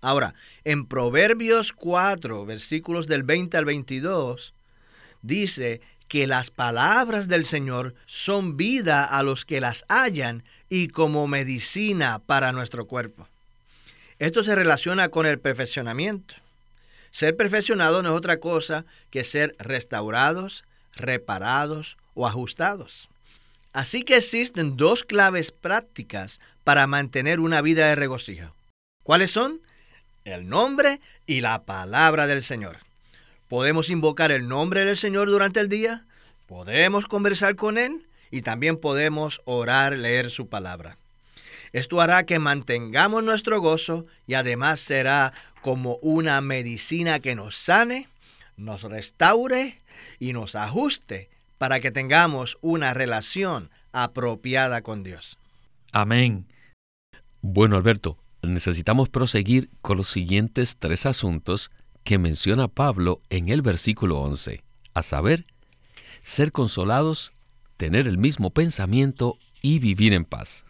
Ahora, 0.00 0.34
en 0.62 0.86
Proverbios 0.86 1.72
4, 1.72 2.46
versículos 2.46 3.08
del 3.08 3.24
20 3.24 3.56
al 3.56 3.64
22, 3.64 4.54
dice 5.22 5.80
que 6.06 6.28
las 6.28 6.52
palabras 6.52 7.26
del 7.26 7.44
Señor 7.44 7.96
son 8.06 8.56
vida 8.56 9.04
a 9.04 9.24
los 9.24 9.44
que 9.44 9.60
las 9.60 9.84
hallan 9.88 10.44
y 10.68 10.86
como 10.86 11.26
medicina 11.26 12.20
para 12.24 12.52
nuestro 12.52 12.86
cuerpo. 12.86 13.26
Esto 14.22 14.44
se 14.44 14.54
relaciona 14.54 15.08
con 15.08 15.26
el 15.26 15.40
perfeccionamiento. 15.40 16.36
Ser 17.10 17.36
perfeccionado 17.36 18.04
no 18.04 18.10
es 18.10 18.14
otra 18.14 18.38
cosa 18.38 18.84
que 19.10 19.24
ser 19.24 19.56
restaurados, 19.58 20.62
reparados 20.94 21.98
o 22.14 22.28
ajustados. 22.28 23.08
Así 23.72 24.04
que 24.04 24.14
existen 24.14 24.76
dos 24.76 25.02
claves 25.02 25.50
prácticas 25.50 26.38
para 26.62 26.86
mantener 26.86 27.40
una 27.40 27.62
vida 27.62 27.88
de 27.88 27.96
regocijo. 27.96 28.54
¿Cuáles 29.02 29.32
son? 29.32 29.60
El 30.24 30.48
nombre 30.48 31.00
y 31.26 31.40
la 31.40 31.64
palabra 31.64 32.28
del 32.28 32.44
Señor. 32.44 32.76
Podemos 33.48 33.90
invocar 33.90 34.30
el 34.30 34.46
nombre 34.46 34.84
del 34.84 34.96
Señor 34.96 35.30
durante 35.30 35.58
el 35.58 35.68
día, 35.68 36.06
podemos 36.46 37.08
conversar 37.08 37.56
con 37.56 37.76
Él 37.76 38.06
y 38.30 38.42
también 38.42 38.76
podemos 38.76 39.42
orar, 39.46 39.98
leer 39.98 40.30
su 40.30 40.48
palabra. 40.48 40.96
Esto 41.72 42.00
hará 42.00 42.24
que 42.24 42.38
mantengamos 42.38 43.24
nuestro 43.24 43.60
gozo 43.60 44.06
y 44.26 44.34
además 44.34 44.80
será 44.80 45.32
como 45.62 45.96
una 46.02 46.40
medicina 46.40 47.20
que 47.20 47.34
nos 47.34 47.56
sane, 47.56 48.08
nos 48.56 48.82
restaure 48.82 49.80
y 50.18 50.34
nos 50.34 50.54
ajuste 50.54 51.30
para 51.56 51.80
que 51.80 51.90
tengamos 51.90 52.58
una 52.60 52.92
relación 52.92 53.70
apropiada 53.92 54.82
con 54.82 55.02
Dios. 55.02 55.38
Amén. 55.92 56.46
Bueno, 57.40 57.76
Alberto, 57.76 58.18
necesitamos 58.42 59.08
proseguir 59.08 59.70
con 59.80 59.96
los 59.96 60.08
siguientes 60.08 60.76
tres 60.78 61.06
asuntos 61.06 61.70
que 62.04 62.18
menciona 62.18 62.68
Pablo 62.68 63.20
en 63.30 63.48
el 63.48 63.62
versículo 63.62 64.20
11, 64.20 64.62
a 64.94 65.02
saber, 65.02 65.46
ser 66.22 66.52
consolados, 66.52 67.32
tener 67.76 68.08
el 68.08 68.18
mismo 68.18 68.50
pensamiento 68.50 69.38
y 69.62 69.78
vivir 69.78 70.12
en 70.12 70.24
paz. 70.24 70.64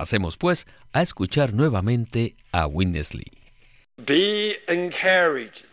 Pasemos 0.00 0.38
pues 0.38 0.66
a 0.94 1.02
escuchar 1.02 1.52
nuevamente 1.52 2.34
a 2.52 2.66
Winnesley. 2.66 3.26
Be 3.98 4.58
encouraged. 4.66 5.66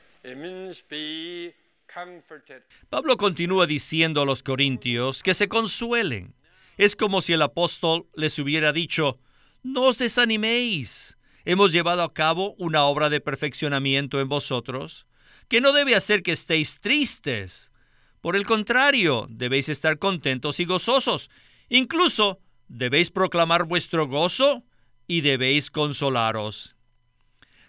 Pablo 2.90 3.16
continúa 3.16 3.66
diciendo 3.66 4.22
a 4.22 4.26
los 4.26 4.44
corintios 4.44 5.24
que 5.24 5.34
se 5.34 5.48
consuelen. 5.48 6.36
Es 6.76 6.98
como 6.98 7.22
si 7.22 7.32
el 7.32 7.42
apóstol 7.42 8.08
les 8.16 8.38
hubiera 8.38 8.74
dicho, 8.74 9.18
no 9.64 9.84
os 9.84 9.98
desaniméis. 10.00 11.18
Hemos 11.46 11.72
llevado 11.72 12.04
a 12.04 12.14
cabo 12.14 12.54
una 12.58 12.84
obra 12.84 13.10
de 13.10 13.22
perfeccionamiento 13.22 14.20
en 14.20 14.28
vosotros, 14.28 15.08
que 15.48 15.62
no 15.62 15.72
debe 15.72 15.96
hacer 15.96 16.22
que 16.22 16.34
estéis 16.34 16.82
tristes. 16.82 17.72
Por 18.20 18.36
el 18.36 18.46
contrario, 18.46 19.26
debéis 19.30 19.70
estar 19.70 20.00
contentos 20.00 20.60
y 20.60 20.66
gozosos. 20.66 21.30
Incluso 21.70 22.42
debéis 22.68 23.12
proclamar 23.12 23.66
vuestro 23.66 24.08
gozo 24.08 24.64
y 25.08 25.22
debéis 25.22 25.72
consolaros. 25.72 26.76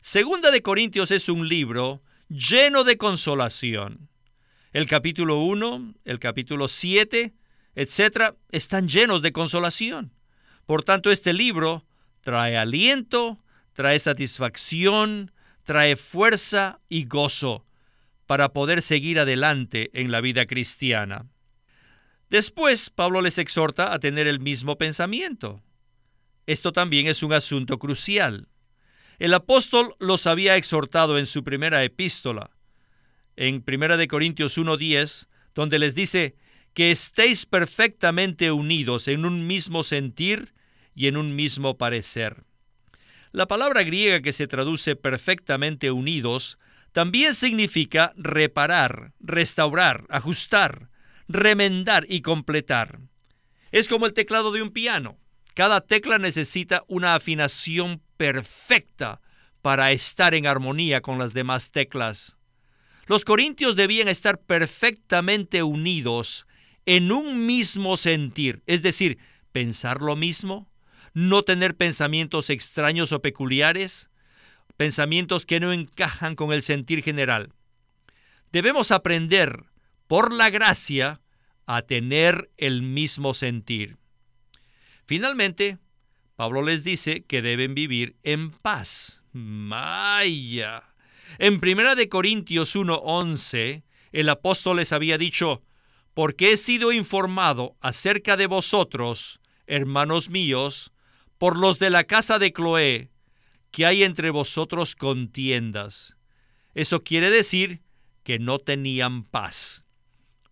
Segunda 0.01 0.51
de 0.51 0.63
Corintios 0.63 1.11
es 1.11 1.29
un 1.29 1.49
libro 1.49 2.03
lleno 2.29 2.85
de 2.85 2.97
consolación. 2.97 4.09
El 4.73 4.87
capítulo 4.87 5.39
1, 5.39 5.95
el 6.05 6.19
capítulo 6.19 6.69
7, 6.69 7.35
etcétera, 7.75 8.37
están 8.51 8.89
llenos 8.89 9.23
de 9.23 9.33
consolación. 9.33 10.13
Por 10.67 10.83
tanto, 10.85 11.11
este 11.11 11.33
libro 11.33 11.87
trae 12.21 12.57
aliento, 12.57 13.39
trae 13.73 13.99
satisfacción, 13.99 15.33
trae 15.63 15.97
fuerza 15.97 16.81
y 16.89 17.07
gozo 17.07 17.65
para 18.27 18.53
poder 18.53 18.83
seguir 18.83 19.19
adelante 19.19 19.91
en 19.95 20.11
la 20.11 20.21
vida 20.21 20.47
cristiana. 20.47 21.27
Después, 22.31 22.91
Pablo 22.91 23.23
les 23.23 23.39
exhorta 23.39 23.93
a 23.93 23.99
tener 23.99 24.27
el 24.27 24.39
mismo 24.41 24.77
pensamiento. 24.77 25.63
Esto 26.47 26.73
también 26.73 27.07
es 27.07 27.23
un 27.23 27.33
asunto 27.33 27.79
crucial. 27.79 28.49
El 29.19 29.35
apóstol 29.35 29.97
los 29.99 30.27
había 30.27 30.57
exhortado 30.57 31.19
en 31.19 31.27
su 31.27 31.43
primera 31.43 31.83
epístola, 31.83 32.51
en 33.37 33.65
1 33.67 34.09
Corintios 34.09 34.59
1.10, 34.59 35.27
donde 35.55 35.79
les 35.79 35.95
dice 35.95 36.37
que 36.75 36.91
estéis 36.91 37.47
perfectamente 37.47 38.53
unidos 38.53 39.09
en 39.09 39.25
un 39.25 39.47
mismo 39.47 39.83
sentir 39.83 40.53
y 40.95 41.09
en 41.09 41.17
un 41.17 41.35
mismo 41.35 41.79
parecer. 41.79 42.45
La 43.33 43.47
palabra 43.47 43.83
griega 43.83 44.21
que 44.21 44.33
se 44.33 44.47
traduce 44.47 44.97
perfectamente 44.97 45.91
unidos 45.91 46.59
también 46.93 47.35
significa 47.35 48.13
reparar, 48.17 49.13
restaurar, 49.21 50.07
ajustar, 50.09 50.89
remendar 51.29 52.07
y 52.09 52.23
completar. 52.23 53.01
Es 53.71 53.89
como 53.89 54.07
el 54.07 54.15
teclado 54.15 54.51
de 54.53 54.63
un 54.63 54.71
piano. 54.71 55.19
Cada 55.55 55.81
tecla 55.81 56.19
necesita 56.19 56.85
una 56.89 57.15
afinación 57.15 58.03
perfecta 58.17 59.21
para 59.63 59.93
estar 59.93 60.35
en 60.35 60.47
armonía 60.47 61.01
con 61.03 61.19
las 61.19 61.35
demás 61.35 61.71
teclas. 61.71 62.37
Los 63.07 63.25
corintios 63.25 63.77
debían 63.77 64.09
estar 64.09 64.41
perfectamente 64.41 65.63
unidos 65.63 66.47
en 66.87 67.13
un 67.13 67.47
mismo 67.47 67.97
sentir, 67.97 68.63
es 68.67 68.83
decir, 68.83 69.19
pensar 69.53 70.01
lo 70.01 70.17
mismo, 70.17 70.71
no 71.13 71.43
tener 71.43 71.77
pensamientos 71.77 72.51
extraños 72.51 73.13
o 73.13 73.21
peculiares, 73.21 74.11
pensamientos 74.77 75.45
que 75.45 75.61
no 75.61 75.73
encajan 75.73 76.35
con 76.37 76.53
el 76.53 76.63
sentir 76.63 77.03
general. 77.03 77.53
Debemos 78.53 78.91
aprender, 78.93 79.65
por 80.09 80.33
la 80.33 80.51
gracia, 80.51 81.21
a 81.67 81.83
tener 81.83 82.51
el 82.57 82.83
mismo 82.83 83.35
sentir. 83.35 83.99
Finalmente, 85.05 85.79
Pablo 86.35 86.63
les 86.63 86.83
dice 86.83 87.25
que 87.25 87.43
deben 87.43 87.75
vivir 87.75 88.17
en 88.23 88.51
paz. 88.51 89.23
Maya. 89.33 90.83
En 91.39 91.61
1 91.63 91.95
de 91.95 92.09
Corintios 92.09 92.75
1:11, 92.75 93.83
el 94.13 94.29
apóstol 94.31 94.79
les 94.79 94.93
había 94.93 95.19
dicho, 95.19 95.63
porque 96.15 96.53
he 96.53 96.57
sido 96.57 96.91
informado 96.91 97.77
acerca 97.81 98.37
de 98.37 98.47
vosotros, 98.47 99.41
hermanos 99.67 100.31
míos, 100.31 100.91
por 101.37 101.59
los 101.59 101.79
de 101.79 101.91
la 101.91 102.05
casa 102.05 102.39
de 102.39 102.53
Cloé, 102.53 103.11
que 103.71 103.85
hay 103.85 104.03
entre 104.05 104.31
vosotros 104.31 104.97
contiendas. 104.97 106.17
Eso 106.75 107.05
quiere 107.05 107.31
decir 107.31 107.83
que 108.23 108.39
no 108.39 108.59
tenían 108.59 109.25
paz. 109.25 109.85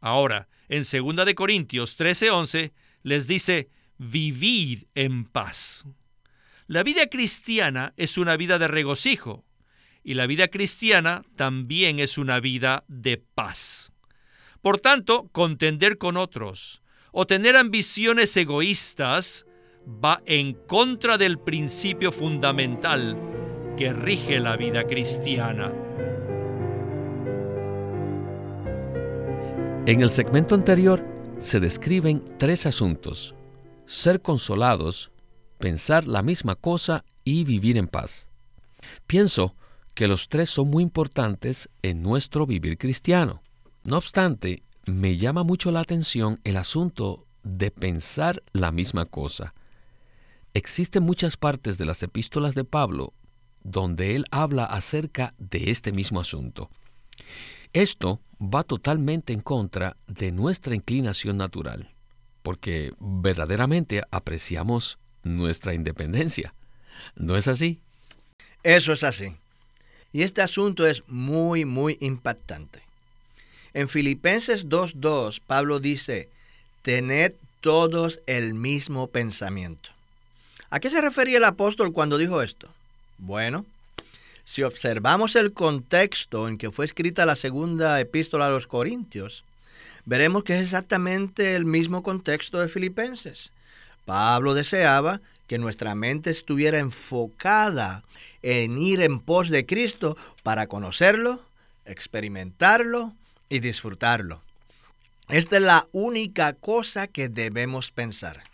Ahora, 0.06 0.46
en 0.68 0.84
2 0.84 1.26
de 1.26 1.34
Corintios 1.34 1.98
13:11 1.98 2.70
les 3.02 3.26
dice, 3.26 3.70
vivid 3.98 4.84
en 4.94 5.24
paz. 5.24 5.84
La 6.68 6.84
vida 6.84 7.08
cristiana 7.08 7.92
es 7.96 8.16
una 8.16 8.36
vida 8.36 8.60
de 8.60 8.68
regocijo, 8.68 9.44
y 10.04 10.14
la 10.14 10.28
vida 10.28 10.46
cristiana 10.46 11.24
también 11.34 11.98
es 11.98 12.18
una 12.18 12.38
vida 12.38 12.84
de 12.86 13.16
paz. 13.16 13.92
Por 14.62 14.78
tanto, 14.78 15.28
contender 15.32 15.98
con 15.98 16.16
otros 16.16 16.82
o 17.10 17.26
tener 17.26 17.56
ambiciones 17.56 18.36
egoístas 18.36 19.44
va 19.88 20.22
en 20.24 20.54
contra 20.54 21.18
del 21.18 21.40
principio 21.40 22.12
fundamental 22.12 23.18
que 23.76 23.92
rige 23.92 24.38
la 24.38 24.56
vida 24.56 24.84
cristiana. 24.84 25.85
En 29.86 30.00
el 30.00 30.10
segmento 30.10 30.56
anterior 30.56 31.04
se 31.38 31.60
describen 31.60 32.20
tres 32.38 32.66
asuntos. 32.66 33.36
Ser 33.86 34.20
consolados, 34.20 35.12
pensar 35.58 36.08
la 36.08 36.22
misma 36.22 36.56
cosa 36.56 37.04
y 37.22 37.44
vivir 37.44 37.76
en 37.76 37.86
paz. 37.86 38.26
Pienso 39.06 39.54
que 39.94 40.08
los 40.08 40.28
tres 40.28 40.50
son 40.50 40.70
muy 40.70 40.82
importantes 40.82 41.68
en 41.82 42.02
nuestro 42.02 42.46
vivir 42.46 42.78
cristiano. 42.78 43.42
No 43.84 43.98
obstante, 43.98 44.64
me 44.86 45.18
llama 45.18 45.44
mucho 45.44 45.70
la 45.70 45.80
atención 45.82 46.40
el 46.42 46.56
asunto 46.56 47.24
de 47.44 47.70
pensar 47.70 48.42
la 48.52 48.72
misma 48.72 49.04
cosa. 49.04 49.54
Existen 50.52 51.04
muchas 51.04 51.36
partes 51.36 51.78
de 51.78 51.84
las 51.84 52.02
epístolas 52.02 52.56
de 52.56 52.64
Pablo 52.64 53.12
donde 53.62 54.16
él 54.16 54.24
habla 54.32 54.64
acerca 54.64 55.32
de 55.38 55.70
este 55.70 55.92
mismo 55.92 56.18
asunto. 56.18 56.70
Esto 57.72 58.20
va 58.40 58.62
totalmente 58.62 59.32
en 59.32 59.40
contra 59.40 59.96
de 60.06 60.32
nuestra 60.32 60.74
inclinación 60.74 61.36
natural, 61.36 61.90
porque 62.42 62.92
verdaderamente 62.98 64.02
apreciamos 64.10 64.98
nuestra 65.22 65.74
independencia. 65.74 66.54
¿No 67.14 67.36
es 67.36 67.48
así? 67.48 67.80
Eso 68.62 68.92
es 68.92 69.04
así. 69.04 69.34
Y 70.12 70.22
este 70.22 70.42
asunto 70.42 70.86
es 70.86 71.02
muy, 71.08 71.64
muy 71.64 71.98
impactante. 72.00 72.80
En 73.74 73.88
Filipenses 73.88 74.66
2.2, 74.66 75.40
Pablo 75.46 75.80
dice, 75.80 76.30
tened 76.82 77.34
todos 77.60 78.20
el 78.26 78.54
mismo 78.54 79.08
pensamiento. 79.08 79.90
¿A 80.70 80.80
qué 80.80 80.88
se 80.88 81.00
refería 81.00 81.38
el 81.38 81.44
apóstol 81.44 81.92
cuando 81.92 82.16
dijo 82.16 82.42
esto? 82.42 82.68
Bueno, 83.18 83.66
si 84.46 84.62
observamos 84.62 85.34
el 85.34 85.52
contexto 85.52 86.46
en 86.46 86.56
que 86.56 86.70
fue 86.70 86.84
escrita 86.84 87.26
la 87.26 87.34
segunda 87.34 88.00
epístola 88.00 88.46
a 88.46 88.50
los 88.50 88.68
Corintios, 88.68 89.44
veremos 90.04 90.44
que 90.44 90.54
es 90.54 90.60
exactamente 90.60 91.56
el 91.56 91.64
mismo 91.64 92.04
contexto 92.04 92.60
de 92.60 92.68
Filipenses. 92.68 93.50
Pablo 94.04 94.54
deseaba 94.54 95.20
que 95.48 95.58
nuestra 95.58 95.96
mente 95.96 96.30
estuviera 96.30 96.78
enfocada 96.78 98.04
en 98.40 98.78
ir 98.78 99.00
en 99.00 99.18
pos 99.18 99.50
de 99.50 99.66
Cristo 99.66 100.16
para 100.44 100.68
conocerlo, 100.68 101.42
experimentarlo 101.84 103.14
y 103.48 103.58
disfrutarlo. 103.58 104.42
Esta 105.28 105.56
es 105.56 105.62
la 105.62 105.86
única 105.90 106.52
cosa 106.52 107.08
que 107.08 107.28
debemos 107.28 107.90
pensar. 107.90 108.44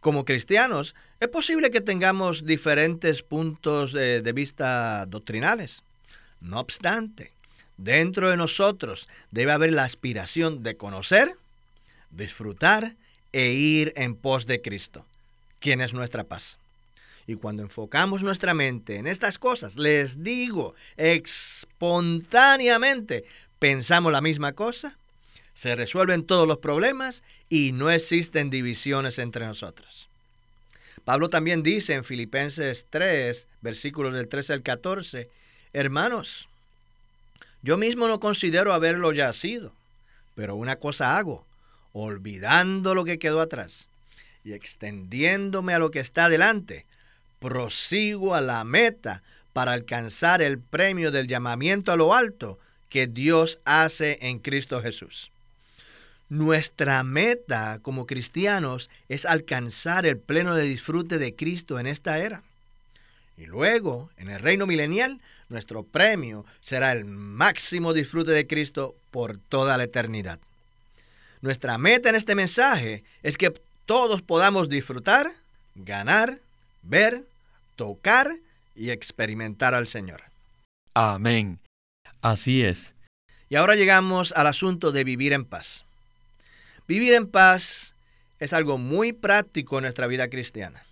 Como 0.00 0.26
cristianos, 0.26 0.94
es 1.20 1.28
posible 1.28 1.70
que 1.70 1.80
tengamos 1.82 2.46
diferentes 2.46 3.22
puntos 3.22 3.92
de, 3.92 4.32
vista 4.32 5.04
doctrinales. 5.04 5.82
No 6.40 6.58
obstante, 6.58 7.34
dentro 7.76 8.30
de 8.30 8.38
nosotros 8.38 9.06
debe 9.30 9.52
haber 9.52 9.72
la 9.72 9.84
aspiración 9.84 10.62
de 10.62 10.78
conocer, 10.78 11.36
disfrutar 12.10 12.96
e 13.32 13.52
ir 13.52 13.92
en 13.96 14.16
pos 14.16 14.46
de 14.46 14.62
Cristo, 14.62 15.04
quien 15.58 15.82
es 15.82 15.92
nuestra 15.92 16.24
paz. 16.24 16.58
Y 17.26 17.34
cuando 17.34 17.62
enfocamos 17.62 18.22
nuestra 18.22 18.54
mente 18.54 18.96
en 18.96 19.06
estas 19.06 19.38
cosas, 19.38 19.76
les 19.76 20.22
digo, 20.22 20.74
espontáneamente 20.96 23.26
pensamos 23.58 24.10
la 24.10 24.22
misma 24.22 24.54
cosa, 24.54 24.96
se 25.52 25.76
resuelven 25.76 26.24
todos 26.24 26.48
los 26.48 26.56
problemas 26.58 27.22
y 27.50 27.72
no 27.72 27.90
existen 27.90 28.48
divisiones 28.48 29.18
entre 29.18 29.44
nosotros. 29.44 30.09
Pablo 31.04 31.30
también 31.30 31.62
dice 31.62 31.94
en 31.94 32.04
Filipenses 32.04 32.86
3, 32.90 33.48
versículos 33.60 34.14
del 34.14 34.28
13 34.28 34.54
al 34.54 34.62
14, 34.62 35.28
hermanos, 35.72 36.48
yo 37.62 37.76
mismo 37.76 38.08
no 38.08 38.20
considero 38.20 38.72
haberlo 38.72 39.12
ya 39.12 39.32
sido, 39.32 39.72
pero 40.34 40.56
una 40.56 40.76
cosa 40.76 41.16
hago, 41.16 41.44
olvidando 41.92 42.94
lo 42.94 43.04
que 43.04 43.18
quedó 43.18 43.40
atrás 43.40 43.88
y 44.44 44.52
extendiéndome 44.52 45.74
a 45.74 45.78
lo 45.78 45.90
que 45.90 46.00
está 46.00 46.28
delante, 46.28 46.86
prosigo 47.38 48.34
a 48.34 48.40
la 48.40 48.64
meta 48.64 49.22
para 49.52 49.72
alcanzar 49.72 50.40
el 50.42 50.58
premio 50.58 51.10
del 51.10 51.26
llamamiento 51.26 51.92
a 51.92 51.96
lo 51.96 52.14
alto 52.14 52.58
que 52.88 53.06
Dios 53.06 53.60
hace 53.64 54.18
en 54.22 54.38
Cristo 54.38 54.80
Jesús. 54.82 55.30
Nuestra 56.30 57.02
meta 57.02 57.80
como 57.82 58.06
cristianos 58.06 58.88
es 59.08 59.26
alcanzar 59.26 60.06
el 60.06 60.16
pleno 60.16 60.54
de 60.54 60.62
disfrute 60.62 61.18
de 61.18 61.34
Cristo 61.34 61.80
en 61.80 61.88
esta 61.88 62.18
era. 62.18 62.44
Y 63.36 63.46
luego, 63.46 64.10
en 64.16 64.30
el 64.30 64.38
reino 64.38 64.64
milenial, 64.64 65.20
nuestro 65.48 65.82
premio 65.82 66.46
será 66.60 66.92
el 66.92 67.04
máximo 67.04 67.92
disfrute 67.92 68.30
de 68.30 68.46
Cristo 68.46 68.94
por 69.10 69.38
toda 69.38 69.76
la 69.76 69.84
eternidad. 69.84 70.38
Nuestra 71.40 71.78
meta 71.78 72.10
en 72.10 72.14
este 72.14 72.36
mensaje 72.36 73.02
es 73.24 73.36
que 73.36 73.52
todos 73.84 74.22
podamos 74.22 74.68
disfrutar, 74.68 75.32
ganar, 75.74 76.38
ver, 76.82 77.24
tocar 77.74 78.36
y 78.76 78.90
experimentar 78.90 79.74
al 79.74 79.88
Señor. 79.88 80.22
Amén. 80.94 81.58
Así 82.22 82.62
es. 82.62 82.94
Y 83.48 83.56
ahora 83.56 83.74
llegamos 83.74 84.32
al 84.36 84.46
asunto 84.46 84.92
de 84.92 85.02
vivir 85.02 85.32
en 85.32 85.44
paz. 85.44 85.84
Vivir 86.90 87.14
en 87.14 87.28
paz 87.28 87.94
es 88.40 88.52
algo 88.52 88.76
muy 88.76 89.12
práctico 89.12 89.78
en 89.78 89.82
nuestra 89.82 90.08
vida 90.08 90.26
cristiana. 90.26 90.82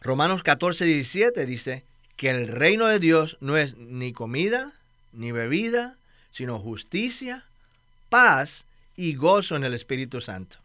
Romanos 0.00 0.42
14, 0.42 0.86
17 0.86 1.46
dice 1.46 1.84
que 2.16 2.30
el 2.30 2.48
reino 2.48 2.88
de 2.88 2.98
Dios 2.98 3.36
no 3.38 3.56
es 3.56 3.76
ni 3.76 4.12
comida 4.12 4.72
ni 5.12 5.30
bebida, 5.30 5.98
sino 6.32 6.58
justicia, 6.58 7.44
paz 8.08 8.66
y 8.96 9.14
gozo 9.14 9.54
en 9.54 9.62
el 9.62 9.74
Espíritu 9.74 10.20
Santo. 10.20 10.56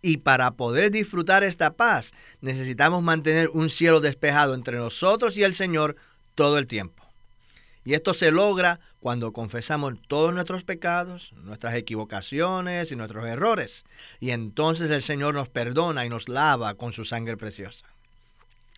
Y 0.00 0.16
para 0.16 0.50
poder 0.50 0.90
disfrutar 0.90 1.44
esta 1.44 1.74
paz 1.74 2.14
necesitamos 2.40 3.00
mantener 3.04 3.48
un 3.50 3.70
cielo 3.70 4.00
despejado 4.00 4.56
entre 4.56 4.76
nosotros 4.76 5.36
y 5.36 5.44
el 5.44 5.54
Señor 5.54 5.94
todo 6.34 6.58
el 6.58 6.66
tiempo. 6.66 7.01
Y 7.84 7.94
esto 7.94 8.14
se 8.14 8.30
logra 8.30 8.80
cuando 9.00 9.32
confesamos 9.32 9.94
todos 10.06 10.32
nuestros 10.32 10.62
pecados, 10.62 11.32
nuestras 11.42 11.74
equivocaciones 11.74 12.92
y 12.92 12.96
nuestros 12.96 13.26
errores. 13.26 13.84
Y 14.20 14.30
entonces 14.30 14.90
el 14.90 15.02
Señor 15.02 15.34
nos 15.34 15.48
perdona 15.48 16.06
y 16.06 16.08
nos 16.08 16.28
lava 16.28 16.74
con 16.74 16.92
su 16.92 17.04
sangre 17.04 17.36
preciosa. 17.36 17.86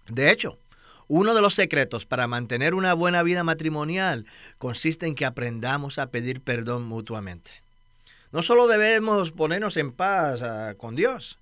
De 0.09 0.31
hecho, 0.31 0.59
uno 1.07 1.35
de 1.35 1.43
los 1.43 1.55
secretos 1.55 2.07
para 2.07 2.27
mantener 2.27 2.75
una 2.75 2.95
buena 2.95 3.23
vida 3.23 3.45
matrimonial 3.45 4.25
consiste 4.57 5.07
en 5.07 5.15
que 5.15 5.27
aprendamos 5.27 5.99
a 5.99 6.11
pedir 6.11 6.41
perdón 6.41 6.85
mutuamente. 6.85 7.51
No 8.33 8.43
solo 8.43 8.67
debemos 8.67 9.31
ponernos 9.31 9.77
en 9.77 9.93
paz 9.93 10.43
ah, 10.43 10.75
con 10.79 10.97
Dios, 10.97 11.39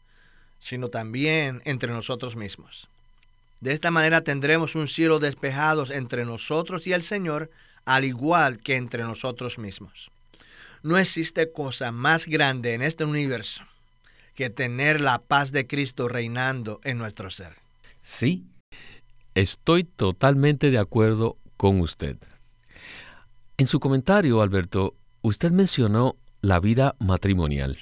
sino 0.59 0.88
también 0.88 1.62
entre 1.64 1.92
nosotros 1.92 2.35
mismos. 2.37 2.88
De 3.62 3.72
esta 3.72 3.92
manera 3.92 4.22
tendremos 4.22 4.75
un 4.75 4.88
cielo 4.88 5.20
despejado 5.20 5.85
entre 5.92 6.25
nosotros 6.25 6.85
y 6.88 6.92
el 6.94 7.05
Señor, 7.05 7.48
al 7.85 8.03
igual 8.03 8.59
que 8.59 8.75
entre 8.75 9.05
nosotros 9.05 9.57
mismos. 9.57 10.11
No 10.83 10.98
existe 10.98 11.53
cosa 11.53 11.92
más 11.92 12.27
grande 12.27 12.75
en 12.75 12.83
este 12.83 13.05
universo 13.05 13.62
que 14.35 14.51
tener 14.51 15.01
la 15.01 15.20
paz 15.20 15.53
de 15.53 15.68
Cristo 15.68 16.09
reinando 16.09 16.81
en 16.83 16.98
nuestro 16.98 17.31
ser. 17.31 17.55
Sí, 18.01 18.44
estoy 19.37 19.85
totalmente 19.85 20.72
de 20.72 20.79
acuerdo 20.79 21.37
con 21.57 21.81
usted. 21.81 22.16
En 23.59 23.68
su 23.68 23.79
comentario, 23.79 24.42
Alberto, 24.42 24.96
usted 25.20 25.53
mencionó 25.53 26.16
la 26.40 26.59
vida 26.59 26.96
matrimonial. 26.98 27.79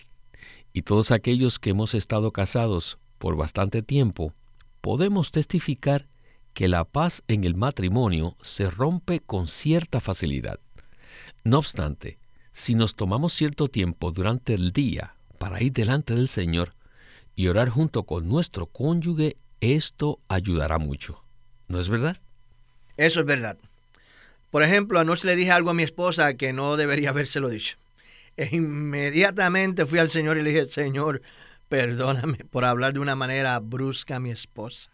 Y 0.74 0.82
todos 0.82 1.10
aquellos 1.10 1.58
que 1.58 1.70
hemos 1.70 1.94
estado 1.94 2.32
casados 2.32 2.98
por 3.16 3.36
bastante 3.36 3.80
tiempo 3.80 4.34
podemos 4.80 5.30
testificar 5.30 6.06
que 6.54 6.68
la 6.68 6.84
paz 6.84 7.22
en 7.28 7.44
el 7.44 7.54
matrimonio 7.54 8.36
se 8.42 8.70
rompe 8.70 9.20
con 9.20 9.48
cierta 9.48 10.00
facilidad. 10.00 10.60
No 11.44 11.58
obstante, 11.58 12.18
si 12.52 12.74
nos 12.74 12.96
tomamos 12.96 13.32
cierto 13.32 13.68
tiempo 13.68 14.10
durante 14.10 14.54
el 14.54 14.72
día 14.72 15.14
para 15.38 15.62
ir 15.62 15.72
delante 15.72 16.14
del 16.14 16.28
Señor 16.28 16.74
y 17.36 17.48
orar 17.48 17.68
junto 17.68 18.02
con 18.02 18.28
nuestro 18.28 18.66
cónyuge, 18.66 19.36
esto 19.60 20.18
ayudará 20.28 20.78
mucho. 20.78 21.22
¿No 21.68 21.80
es 21.80 21.88
verdad? 21.88 22.18
Eso 22.96 23.20
es 23.20 23.26
verdad. 23.26 23.56
Por 24.50 24.62
ejemplo, 24.62 24.98
anoche 24.98 25.26
le 25.26 25.36
dije 25.36 25.52
algo 25.52 25.70
a 25.70 25.74
mi 25.74 25.84
esposa 25.84 26.34
que 26.34 26.52
no 26.52 26.76
debería 26.76 27.10
habérselo 27.10 27.48
dicho. 27.48 27.76
E 28.36 28.56
inmediatamente 28.56 29.86
fui 29.86 29.98
al 29.98 30.10
Señor 30.10 30.38
y 30.38 30.42
le 30.42 30.50
dije, 30.50 30.64
Señor, 30.66 31.22
perdóname 31.70 32.38
por 32.50 32.66
hablar 32.66 32.92
de 32.92 32.98
una 32.98 33.14
manera 33.14 33.58
brusca 33.60 34.16
a 34.16 34.20
mi 34.20 34.30
esposa. 34.30 34.90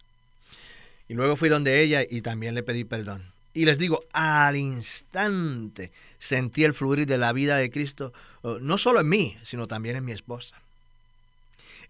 Y 1.09 1.15
luego 1.15 1.37
fui 1.37 1.49
donde 1.49 1.83
ella 1.83 2.03
y 2.09 2.21
también 2.21 2.55
le 2.55 2.63
pedí 2.63 2.85
perdón. 2.85 3.33
Y 3.55 3.65
les 3.65 3.79
digo, 3.79 4.05
al 4.13 4.55
instante 4.57 5.91
sentí 6.19 6.65
el 6.65 6.75
fluir 6.75 7.07
de 7.07 7.17
la 7.17 7.33
vida 7.33 7.57
de 7.57 7.71
Cristo, 7.71 8.13
oh, 8.43 8.59
no 8.59 8.77
solo 8.77 9.01
en 9.01 9.09
mí, 9.09 9.39
sino 9.43 9.67
también 9.67 9.97
en 9.97 10.05
mi 10.05 10.13
esposa. 10.13 10.61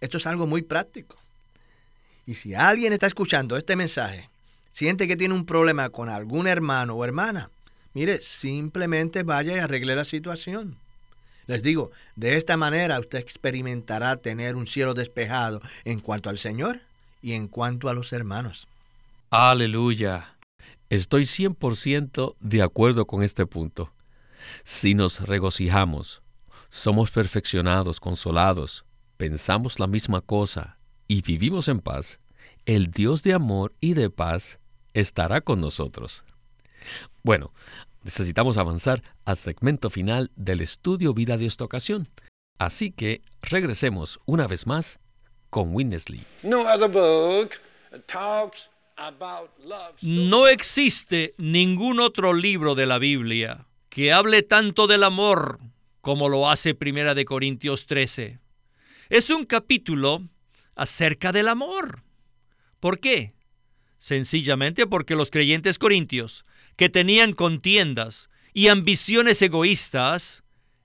Esto 0.00 0.18
es 0.18 0.26
algo 0.26 0.46
muy 0.46 0.62
práctico. 0.62 1.16
Y 2.24 2.34
si 2.34 2.54
alguien 2.54 2.92
está 2.92 3.08
escuchando 3.08 3.56
este 3.56 3.74
mensaje, 3.74 4.30
siente 4.70 5.08
que 5.08 5.16
tiene 5.16 5.34
un 5.34 5.46
problema 5.46 5.88
con 5.90 6.08
algún 6.08 6.46
hermano 6.46 6.94
o 6.94 7.04
hermana, 7.04 7.50
mire, 7.94 8.20
simplemente 8.20 9.24
vaya 9.24 9.56
y 9.56 9.58
arregle 9.58 9.96
la 9.96 10.04
situación. 10.04 10.76
Les 11.46 11.62
digo, 11.62 11.90
de 12.16 12.36
esta 12.36 12.56
manera 12.56 12.98
usted 12.98 13.18
experimentará 13.18 14.16
tener 14.16 14.56
un 14.56 14.66
cielo 14.66 14.94
despejado 14.94 15.60
en 15.84 16.00
cuanto 16.00 16.28
al 16.28 16.38
Señor 16.38 16.80
y 17.22 17.32
en 17.32 17.48
cuanto 17.48 17.88
a 17.88 17.94
los 17.94 18.12
hermanos. 18.12 18.68
Aleluya. 19.30 20.36
Estoy 20.90 21.24
100% 21.24 22.36
de 22.40 22.62
acuerdo 22.62 23.06
con 23.06 23.22
este 23.22 23.46
punto. 23.46 23.92
Si 24.62 24.94
nos 24.94 25.20
regocijamos, 25.20 26.22
somos 26.68 27.10
perfeccionados, 27.10 28.00
consolados, 28.00 28.84
pensamos 29.16 29.78
la 29.78 29.86
misma 29.86 30.20
cosa 30.20 30.78
y 31.08 31.22
vivimos 31.22 31.68
en 31.68 31.80
paz, 31.80 32.20
el 32.66 32.90
Dios 32.90 33.22
de 33.22 33.32
amor 33.32 33.72
y 33.80 33.94
de 33.94 34.10
paz 34.10 34.58
estará 34.94 35.40
con 35.40 35.60
nosotros. 35.60 36.24
Bueno, 37.22 37.52
necesitamos 38.06 38.56
avanzar 38.56 39.02
al 39.24 39.36
segmento 39.36 39.90
final 39.90 40.30
del 40.36 40.60
estudio 40.60 41.12
vida 41.12 41.36
de 41.36 41.46
esta 41.46 41.64
ocasión. 41.64 42.08
Así 42.56 42.92
que 42.92 43.20
regresemos 43.42 44.20
una 44.26 44.46
vez 44.46 44.64
más 44.68 45.00
con 45.50 45.74
Winnesley. 45.74 46.24
No 46.44 46.60
other 46.72 46.88
book 46.88 47.50
talks 48.06 48.70
No 50.02 50.46
existe 50.46 51.34
ningún 51.36 51.98
otro 51.98 52.32
libro 52.32 52.76
de 52.76 52.86
la 52.86 52.98
Biblia 53.00 53.66
que 53.88 54.12
hable 54.12 54.42
tanto 54.42 54.86
del 54.86 55.02
amor 55.02 55.58
como 56.00 56.28
lo 56.28 56.48
hace 56.48 56.74
Primera 56.74 57.14
de 57.14 57.24
Corintios 57.24 57.86
13. 57.86 58.38
Es 59.08 59.30
un 59.30 59.44
capítulo 59.44 60.22
acerca 60.76 61.32
del 61.32 61.48
amor. 61.48 62.04
¿Por 62.78 63.00
qué? 63.00 63.34
Sencillamente 63.98 64.86
porque 64.86 65.16
los 65.16 65.30
creyentes 65.30 65.78
corintios, 65.78 66.44
que 66.76 66.88
tenían 66.88 67.32
contiendas 67.32 68.30
y 68.52 68.68
ambiciones 68.68 69.40
egoístas, 69.42 70.44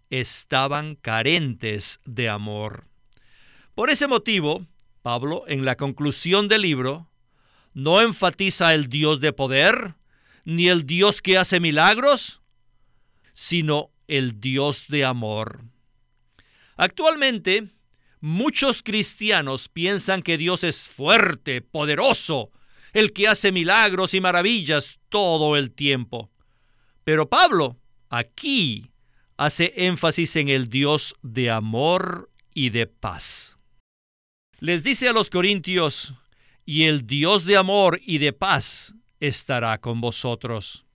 estaban 0.10 0.95
carentes 0.95 1.99
de 2.06 2.30
amor. 2.30 2.88
Por 3.75 3.89
ese 3.89 4.08
motivo, 4.08 4.65
Pablo, 5.01 5.45
en 5.47 5.65
la 5.65 5.77
conclusión 5.77 6.47
del 6.47 6.63
libro, 6.63 7.10
no 7.73 8.01
enfatiza 8.01 8.73
el 8.73 8.88
Dios 8.88 9.21
de 9.21 9.32
poder, 9.32 9.95
ni 10.43 10.67
el 10.67 10.86
Dios 10.86 11.21
que 11.21 11.38
hace 11.38 11.60
milagros, 11.60 12.41
sino 13.34 13.91
el 14.08 14.41
Dios 14.41 14.88
de 14.89 15.06
amor. 15.06 15.63
Actualmente, 16.75 17.69
muchos 18.19 18.84
cristianos 18.84 19.69
piensan 19.69 20.21
que 20.21 20.38
Dios 20.38 20.63
es 20.63 20.89
fuerte, 20.89 21.62
poderoso, 21.62 22.51
el 22.93 23.13
que 23.13 23.27
hace 23.27 23.51
milagros 23.51 24.13
y 24.13 24.21
maravillas 24.21 24.99
todo 25.10 25.56
el 25.56 25.71
tiempo. 25.71 26.32
Pero 27.04 27.30
Pablo 27.30 27.80
aquí 28.10 28.91
hace 29.38 29.73
énfasis 29.75 30.36
en 30.36 30.49
el 30.49 30.69
Dios 30.69 31.15
de 31.21 31.49
amor 31.49 32.30
y 32.54 32.69
de 32.69 32.88
paz. 32.88 33.58
Les 34.60 34.84
dice 34.84 35.10
a 35.10 35.13
los 35.13 35.30
corintios, 35.30 36.13
y 36.65 36.84
el 36.84 37.08
Dios 37.08 37.45
de 37.45 37.58
amor 37.58 37.99
y 38.06 38.19
de 38.19 38.34
paz 38.34 38.93
estará 39.19 39.80
con 39.80 40.01
vosotros. 40.01 40.86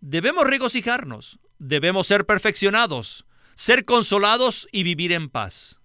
Debemos 0.00 0.46
regocijarnos, 0.46 1.40
debemos 1.58 2.06
ser 2.06 2.24
perfeccionados, 2.24 3.26
ser 3.54 3.84
consolados 3.84 4.68
y 4.70 4.84
vivir 4.84 5.12
en 5.12 5.28
paz. 5.28 5.80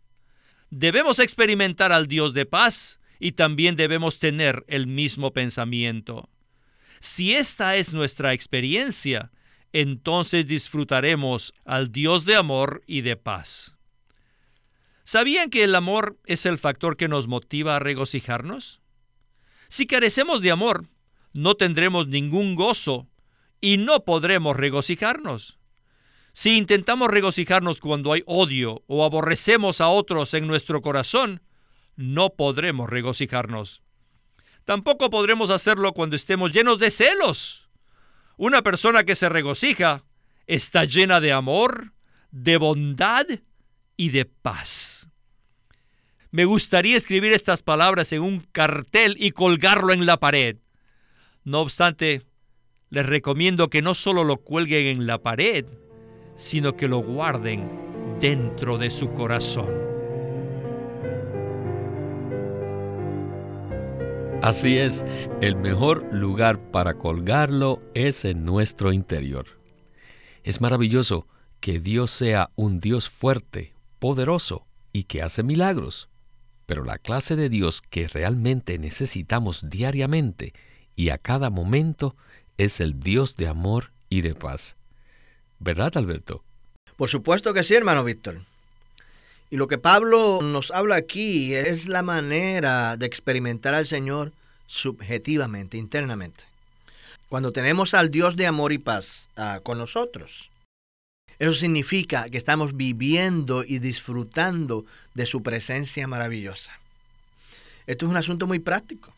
Debemos 0.70 1.20
experimentar 1.20 1.92
al 1.92 2.08
Dios 2.08 2.34
de 2.34 2.46
paz 2.46 3.00
y 3.20 3.34
también 3.34 3.76
debemos 3.76 4.20
tener 4.20 4.64
el 4.68 4.88
mismo 4.88 5.32
pensamiento. 5.34 6.30
Si 7.00 7.34
esta 7.34 7.76
es 7.76 7.94
nuestra 7.94 8.34
experiencia, 8.34 9.32
entonces 9.74 10.46
disfrutaremos 10.46 11.54
al 11.66 11.92
Dios 11.92 12.26
de 12.26 12.36
amor 12.36 12.84
y 12.88 13.02
de 13.02 13.16
paz. 13.16 13.76
¿Sabían 15.04 15.50
que 15.50 15.64
el 15.64 15.76
amor 15.76 16.18
es 16.26 16.46
el 16.46 16.58
factor 16.58 16.96
que 16.96 17.10
nos 17.10 17.28
motiva 17.28 17.76
a 17.76 17.80
regocijarnos? 17.80 18.82
Si 19.68 19.86
carecemos 19.86 20.42
de 20.42 20.52
amor, 20.52 20.88
no 21.34 21.56
tendremos 21.56 22.08
ningún 22.08 22.56
gozo 22.56 23.10
y 23.60 23.78
no 23.78 24.06
podremos 24.06 24.56
regocijarnos. 24.56 25.58
Si 26.32 26.58
intentamos 26.58 27.10
regocijarnos 27.10 27.80
cuando 27.80 28.14
hay 28.14 28.24
odio 28.26 28.84
o 28.88 29.04
aborrecemos 29.04 29.82
a 29.82 29.90
otros 29.90 30.34
en 30.34 30.48
nuestro 30.48 30.82
corazón, 30.82 31.42
no 31.96 32.32
podremos 32.32 32.90
regocijarnos. 32.90 33.84
Tampoco 34.66 35.10
podremos 35.10 35.50
hacerlo 35.50 35.94
cuando 35.94 36.16
estemos 36.16 36.52
llenos 36.52 36.80
de 36.80 36.92
celos. 36.92 37.70
Una 38.38 38.62
persona 38.62 39.04
que 39.04 39.16
se 39.16 39.30
regocija 39.30 40.04
está 40.48 40.86
llena 40.86 41.20
de 41.20 41.32
amor, 41.32 41.94
de 42.32 42.58
bondad 42.58 43.26
y 43.98 44.10
de 44.10 44.26
paz. 44.26 45.10
Me 46.32 46.46
gustaría 46.46 46.98
escribir 46.98 47.32
estas 47.32 47.62
palabras 47.62 48.12
en 48.12 48.22
un 48.22 48.40
cartel 48.40 49.16
y 49.20 49.32
colgarlo 49.32 49.94
en 49.94 50.06
la 50.06 50.18
pared. 50.18 50.58
No 51.44 51.60
obstante, 51.62 52.24
les 52.90 53.06
recomiendo 53.06 53.70
que 53.70 53.82
no 53.82 53.94
solo 53.94 54.24
lo 54.24 54.38
cuelguen 54.38 54.88
en 54.88 55.06
la 55.06 55.20
pared, 55.20 55.66
sino 56.36 56.76
que 56.76 56.88
lo 56.88 57.00
guarden 57.00 57.70
dentro 58.20 58.78
de 58.78 58.90
su 58.90 59.12
corazón. 59.12 59.83
Así 64.44 64.78
es, 64.78 65.06
el 65.40 65.56
mejor 65.56 66.14
lugar 66.14 66.60
para 66.70 66.96
colgarlo 66.96 67.82
es 67.94 68.26
en 68.26 68.44
nuestro 68.44 68.92
interior. 68.92 69.46
Es 70.44 70.60
maravilloso 70.60 71.30
que 71.62 71.80
Dios 71.80 72.12
sea 72.12 72.50
un 72.58 72.82
Dios 72.82 73.10
fuerte, 73.10 73.74
poderoso 74.00 74.68
y 74.92 75.06
que 75.06 75.22
hace 75.22 75.44
milagros. 75.44 76.10
Pero 76.66 76.84
la 76.84 76.98
clase 76.98 77.38
de 77.38 77.48
Dios 77.48 77.82
que 77.82 78.10
realmente 78.10 78.78
necesitamos 78.80 79.70
diariamente 79.70 80.52
y 80.94 81.08
a 81.08 81.20
cada 81.20 81.50
momento 81.50 82.18
es 82.58 82.82
el 82.82 83.00
Dios 83.00 83.38
de 83.38 83.48
amor 83.48 83.94
y 84.10 84.20
de 84.20 84.36
paz. 84.36 84.76
¿Verdad, 85.60 85.96
Alberto? 85.96 86.44
Por 86.98 87.08
supuesto 87.08 87.54
que 87.54 87.64
sí, 87.64 87.76
hermano 87.76 88.04
Víctor. 88.04 88.42
Y 89.54 89.56
lo 89.56 89.68
que 89.68 89.78
Pablo 89.78 90.40
nos 90.42 90.72
habla 90.72 90.96
aquí 90.96 91.54
es 91.54 91.88
la 91.88 92.02
manera 92.02 92.98
de 92.98 93.06
experimentar 93.06 93.76
al 93.76 93.86
Señor 93.86 94.32
subjetivamente, 94.66 95.78
internamente. 95.78 96.46
Cuando 97.30 97.52
tenemos 97.52 97.94
al 97.94 98.10
Dios 98.10 98.36
de 98.36 98.48
amor 98.48 98.74
y 98.74 98.80
paz 98.80 99.30
ah, 99.38 99.60
con 99.62 99.78
nosotros, 99.78 100.50
eso 101.38 101.54
significa 101.54 102.30
que 102.32 102.40
estamos 102.40 102.76
viviendo 102.76 103.64
y 103.64 103.78
disfrutando 103.78 104.86
de 105.14 105.28
su 105.28 105.44
presencia 105.44 106.08
maravillosa. 106.08 106.72
Esto 107.86 108.08
es 108.08 108.10
un 108.10 108.18
asunto 108.18 108.48
muy 108.48 108.58
práctico. 108.58 109.14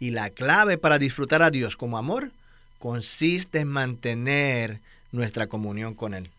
Y 0.00 0.10
la 0.10 0.30
clave 0.30 0.78
para 0.78 0.98
disfrutar 0.98 1.42
a 1.42 1.50
Dios 1.50 1.76
como 1.76 1.98
amor 1.98 2.30
consiste 2.78 3.58
en 3.58 3.68
mantener 3.68 4.80
nuestra 5.12 5.48
comunión 5.48 5.92
con 5.92 6.14
Él. 6.14 6.30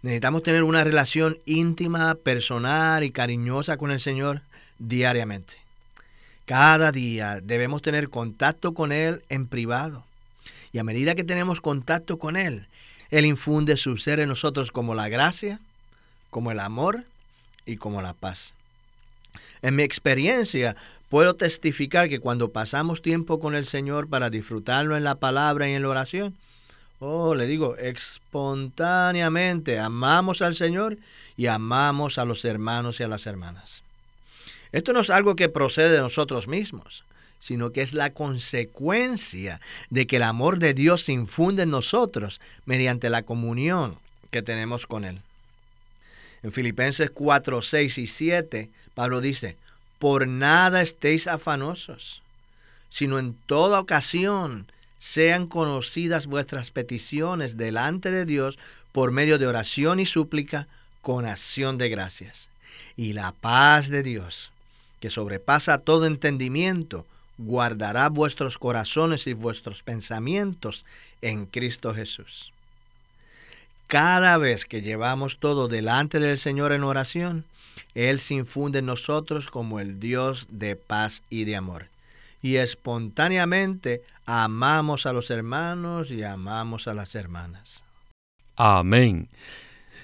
Necesitamos 0.00 0.42
tener 0.42 0.62
una 0.62 0.84
relación 0.84 1.38
íntima, 1.44 2.14
personal 2.14 3.04
y 3.04 3.10
cariñosa 3.10 3.76
con 3.76 3.90
el 3.90 4.00
Señor 4.00 4.42
diariamente. 4.78 5.54
Cada 6.46 6.90
día 6.90 7.40
debemos 7.42 7.82
tener 7.82 8.08
contacto 8.08 8.74
con 8.74 8.92
Él 8.92 9.22
en 9.28 9.46
privado. 9.46 10.04
Y 10.72 10.78
a 10.78 10.84
medida 10.84 11.14
que 11.14 11.24
tenemos 11.24 11.60
contacto 11.60 12.18
con 12.18 12.36
Él, 12.36 12.66
él 13.12 13.26
infunde 13.26 13.76
su 13.76 13.98
ser 13.98 14.20
en 14.20 14.30
nosotros 14.30 14.72
como 14.72 14.94
la 14.94 15.10
gracia, 15.10 15.60
como 16.30 16.50
el 16.50 16.58
amor 16.58 17.04
y 17.66 17.76
como 17.76 18.00
la 18.00 18.14
paz. 18.14 18.54
En 19.60 19.76
mi 19.76 19.82
experiencia, 19.82 20.76
puedo 21.10 21.36
testificar 21.36 22.08
que 22.08 22.20
cuando 22.20 22.52
pasamos 22.52 23.02
tiempo 23.02 23.38
con 23.38 23.54
el 23.54 23.66
Señor 23.66 24.08
para 24.08 24.30
disfrutarlo 24.30 24.96
en 24.96 25.04
la 25.04 25.16
palabra 25.16 25.68
y 25.68 25.74
en 25.74 25.82
la 25.82 25.90
oración, 25.90 26.34
oh, 27.02 27.34
le 27.34 27.46
digo, 27.46 27.76
espontáneamente 27.76 29.78
amamos 29.78 30.42
al 30.42 30.54
Señor 30.54 30.98
y 31.36 31.46
amamos 31.46 32.18
a 32.18 32.24
los 32.24 32.44
hermanos 32.44 33.00
y 33.00 33.02
a 33.02 33.08
las 33.08 33.26
hermanas. 33.26 33.82
Esto 34.70 34.92
no 34.92 35.00
es 35.00 35.10
algo 35.10 35.36
que 35.36 35.48
procede 35.48 35.90
de 35.90 36.00
nosotros 36.00 36.48
mismos 36.48 37.04
sino 37.42 37.72
que 37.72 37.82
es 37.82 37.92
la 37.92 38.10
consecuencia 38.10 39.60
de 39.90 40.06
que 40.06 40.16
el 40.16 40.22
amor 40.22 40.60
de 40.60 40.74
Dios 40.74 41.02
se 41.02 41.12
infunde 41.12 41.64
en 41.64 41.70
nosotros 41.70 42.40
mediante 42.66 43.10
la 43.10 43.24
comunión 43.24 43.98
que 44.30 44.42
tenemos 44.42 44.86
con 44.86 45.04
Él. 45.04 45.20
En 46.44 46.52
Filipenses 46.52 47.10
4, 47.10 47.60
6 47.60 47.98
y 47.98 48.06
7, 48.06 48.70
Pablo 48.94 49.20
dice, 49.20 49.56
por 49.98 50.28
nada 50.28 50.82
estéis 50.82 51.26
afanosos, 51.26 52.22
sino 52.90 53.18
en 53.18 53.34
toda 53.46 53.80
ocasión 53.80 54.68
sean 55.02 55.48
conocidas 55.48 56.28
vuestras 56.28 56.70
peticiones 56.70 57.56
delante 57.56 58.12
de 58.12 58.24
Dios 58.24 58.56
por 58.92 59.10
medio 59.10 59.36
de 59.36 59.48
oración 59.48 59.98
y 59.98 60.06
súplica 60.06 60.68
con 61.00 61.26
acción 61.26 61.76
de 61.76 61.88
gracias. 61.88 62.50
Y 62.96 63.12
la 63.12 63.32
paz 63.32 63.88
de 63.88 64.04
Dios, 64.04 64.52
que 65.00 65.10
sobrepasa 65.10 65.78
todo 65.78 66.06
entendimiento, 66.06 67.04
guardará 67.36 68.10
vuestros 68.10 68.58
corazones 68.58 69.26
y 69.26 69.32
vuestros 69.32 69.82
pensamientos 69.82 70.86
en 71.20 71.46
Cristo 71.46 71.92
Jesús. 71.92 72.52
Cada 73.88 74.38
vez 74.38 74.66
que 74.66 74.82
llevamos 74.82 75.38
todo 75.38 75.66
delante 75.66 76.20
del 76.20 76.38
Señor 76.38 76.70
en 76.70 76.84
oración, 76.84 77.44
Él 77.96 78.20
se 78.20 78.34
infunde 78.34 78.78
en 78.78 78.86
nosotros 78.86 79.48
como 79.48 79.80
el 79.80 79.98
Dios 79.98 80.46
de 80.48 80.76
paz 80.76 81.24
y 81.28 81.42
de 81.42 81.56
amor. 81.56 81.91
Y 82.42 82.56
espontáneamente 82.56 84.02
amamos 84.26 85.06
a 85.06 85.12
los 85.12 85.30
hermanos 85.30 86.10
y 86.10 86.24
amamos 86.24 86.88
a 86.88 86.94
las 86.94 87.14
hermanas. 87.14 87.84
Amén. 88.56 89.28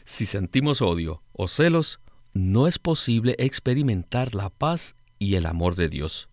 Si 0.05 0.25
sentimos 0.25 0.81
odio 0.81 1.23
o 1.33 1.49
celos, 1.49 2.01
no 2.33 2.67
es 2.67 2.79
posible 2.79 3.35
experimentar 3.39 4.35
la 4.35 4.51
paz 4.51 4.95
y 5.19 5.35
el 5.35 5.47
amor 5.47 5.75
de 5.75 5.89
Dios. 5.89 6.29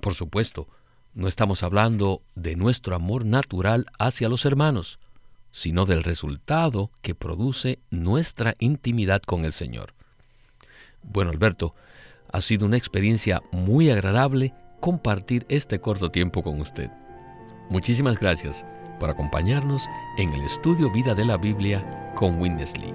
Por 0.00 0.14
supuesto, 0.14 0.68
no 1.14 1.28
estamos 1.28 1.62
hablando 1.62 2.22
de 2.34 2.56
nuestro 2.56 2.96
amor 2.96 3.26
natural 3.26 3.86
hacia 3.98 4.30
los 4.30 4.46
hermanos, 4.46 4.98
sino 5.52 5.84
del 5.84 6.02
resultado 6.02 6.90
que 7.02 7.14
produce 7.14 7.78
nuestra 7.90 8.54
intimidad 8.58 9.20
con 9.22 9.44
el 9.44 9.52
Señor. 9.52 9.92
Bueno, 11.02 11.30
Alberto, 11.30 11.74
ha 12.32 12.40
sido 12.40 12.64
una 12.64 12.78
experiencia 12.78 13.42
muy 13.52 13.90
agradable 13.90 14.54
compartir 14.82 15.46
este 15.48 15.80
corto 15.80 16.10
tiempo 16.10 16.42
con 16.42 16.60
usted. 16.60 16.90
Muchísimas 17.70 18.18
gracias 18.18 18.66
por 18.98 19.10
acompañarnos 19.10 19.88
en 20.18 20.32
el 20.32 20.42
estudio 20.42 20.90
Vida 20.90 21.14
de 21.14 21.24
la 21.24 21.36
Biblia 21.36 22.12
con 22.16 22.40
Witness 22.40 22.76
Lee. 22.76 22.92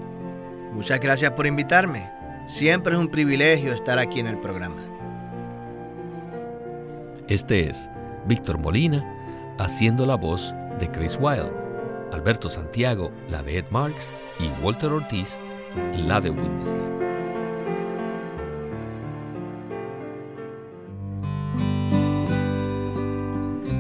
Muchas 0.74 1.00
gracias 1.00 1.32
por 1.32 1.48
invitarme. 1.48 2.12
Siempre 2.46 2.94
es 2.94 3.00
un 3.00 3.08
privilegio 3.08 3.74
estar 3.74 4.00
aquí 4.00 4.20
en 4.20 4.28
el 4.28 4.38
programa. 4.38 4.84
Este 7.30 7.70
es 7.70 7.90
Víctor 8.28 8.60
Molina 8.60 9.56
haciendo 9.58 10.06
la 10.06 10.16
voz 10.16 10.54
de 10.80 10.92
Chris 10.92 11.18
Wilde, 11.22 11.54
Alberto 12.12 12.50
Santiago, 12.50 13.14
la 13.30 13.42
de 13.44 13.60
Ed 13.60 13.66
Marks 13.70 14.14
y 14.40 14.50
Walter 14.62 14.92
Ortiz, 14.92 15.40
la 15.96 16.20
de 16.20 16.32
Witness 16.32 16.76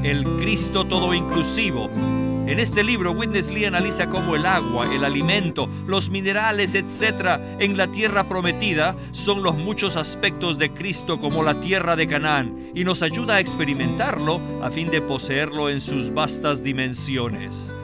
El 0.07 0.23
Cristo 0.37 0.85
todo 0.85 1.13
inclusivo 1.13 1.89
en 2.47 2.59
este 2.61 2.81
libro, 2.81 3.11
Witness 3.11 3.51
Lee 3.51 3.65
analiza 3.65 4.07
cómo 4.07 4.37
el 4.37 4.45
agua, 4.45 4.87
el 4.95 5.03
alimento, 5.03 5.67
los 5.85 6.09
minerales, 6.09 6.75
etc., 6.75 7.41
en 7.59 7.75
la 7.75 7.87
tierra 7.87 8.29
prometida 8.29 8.95
son 9.11 9.43
los 9.43 9.55
muchos 9.55 9.97
aspectos 9.97 10.57
de 10.57 10.71
Cristo 10.71 11.19
como 11.19 11.43
la 11.43 11.59
tierra 11.59 11.97
de 11.97 12.07
Canaán 12.07 12.71
y 12.73 12.85
nos 12.85 13.01
ayuda 13.01 13.35
a 13.35 13.41
experimentarlo 13.41 14.39
a 14.63 14.71
fin 14.71 14.89
de 14.89 15.01
poseerlo 15.01 15.69
en 15.69 15.81
sus 15.81 16.13
vastas 16.13 16.63
dimensiones. 16.63 17.75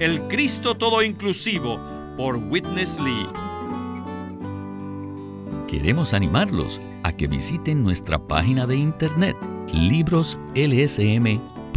El 0.00 0.22
Cristo 0.22 0.74
todo 0.74 1.04
inclusivo 1.04 1.78
por 2.16 2.38
Witness 2.38 2.98
Lee. 2.98 3.28
Queremos 5.68 6.12
animarlos 6.12 6.80
a 7.04 7.12
que 7.12 7.28
visiten 7.28 7.84
nuestra 7.84 8.18
página 8.18 8.66
de 8.66 8.74
internet 8.74 9.36
libroslsm.com 9.72 11.57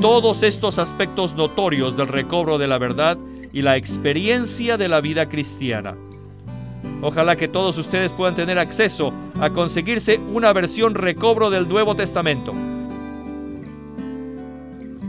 todos 0.00 0.42
estos 0.42 0.78
aspectos 0.78 1.34
notorios 1.34 1.96
del 1.96 2.08
recobro 2.08 2.56
de 2.56 2.66
la 2.66 2.78
verdad 2.78 3.18
y 3.52 3.60
la 3.60 3.76
experiencia 3.76 4.78
de 4.78 4.88
la 4.88 5.00
vida 5.00 5.28
cristiana. 5.28 5.94
Ojalá 7.02 7.36
que 7.36 7.48
todos 7.48 7.76
ustedes 7.76 8.10
puedan 8.12 8.34
tener 8.34 8.58
acceso 8.58 9.12
a 9.40 9.50
conseguirse 9.50 10.18
una 10.18 10.54
versión 10.54 10.94
recobro 10.94 11.50
del 11.50 11.68
Nuevo 11.68 11.94
Testamento. 11.94 12.54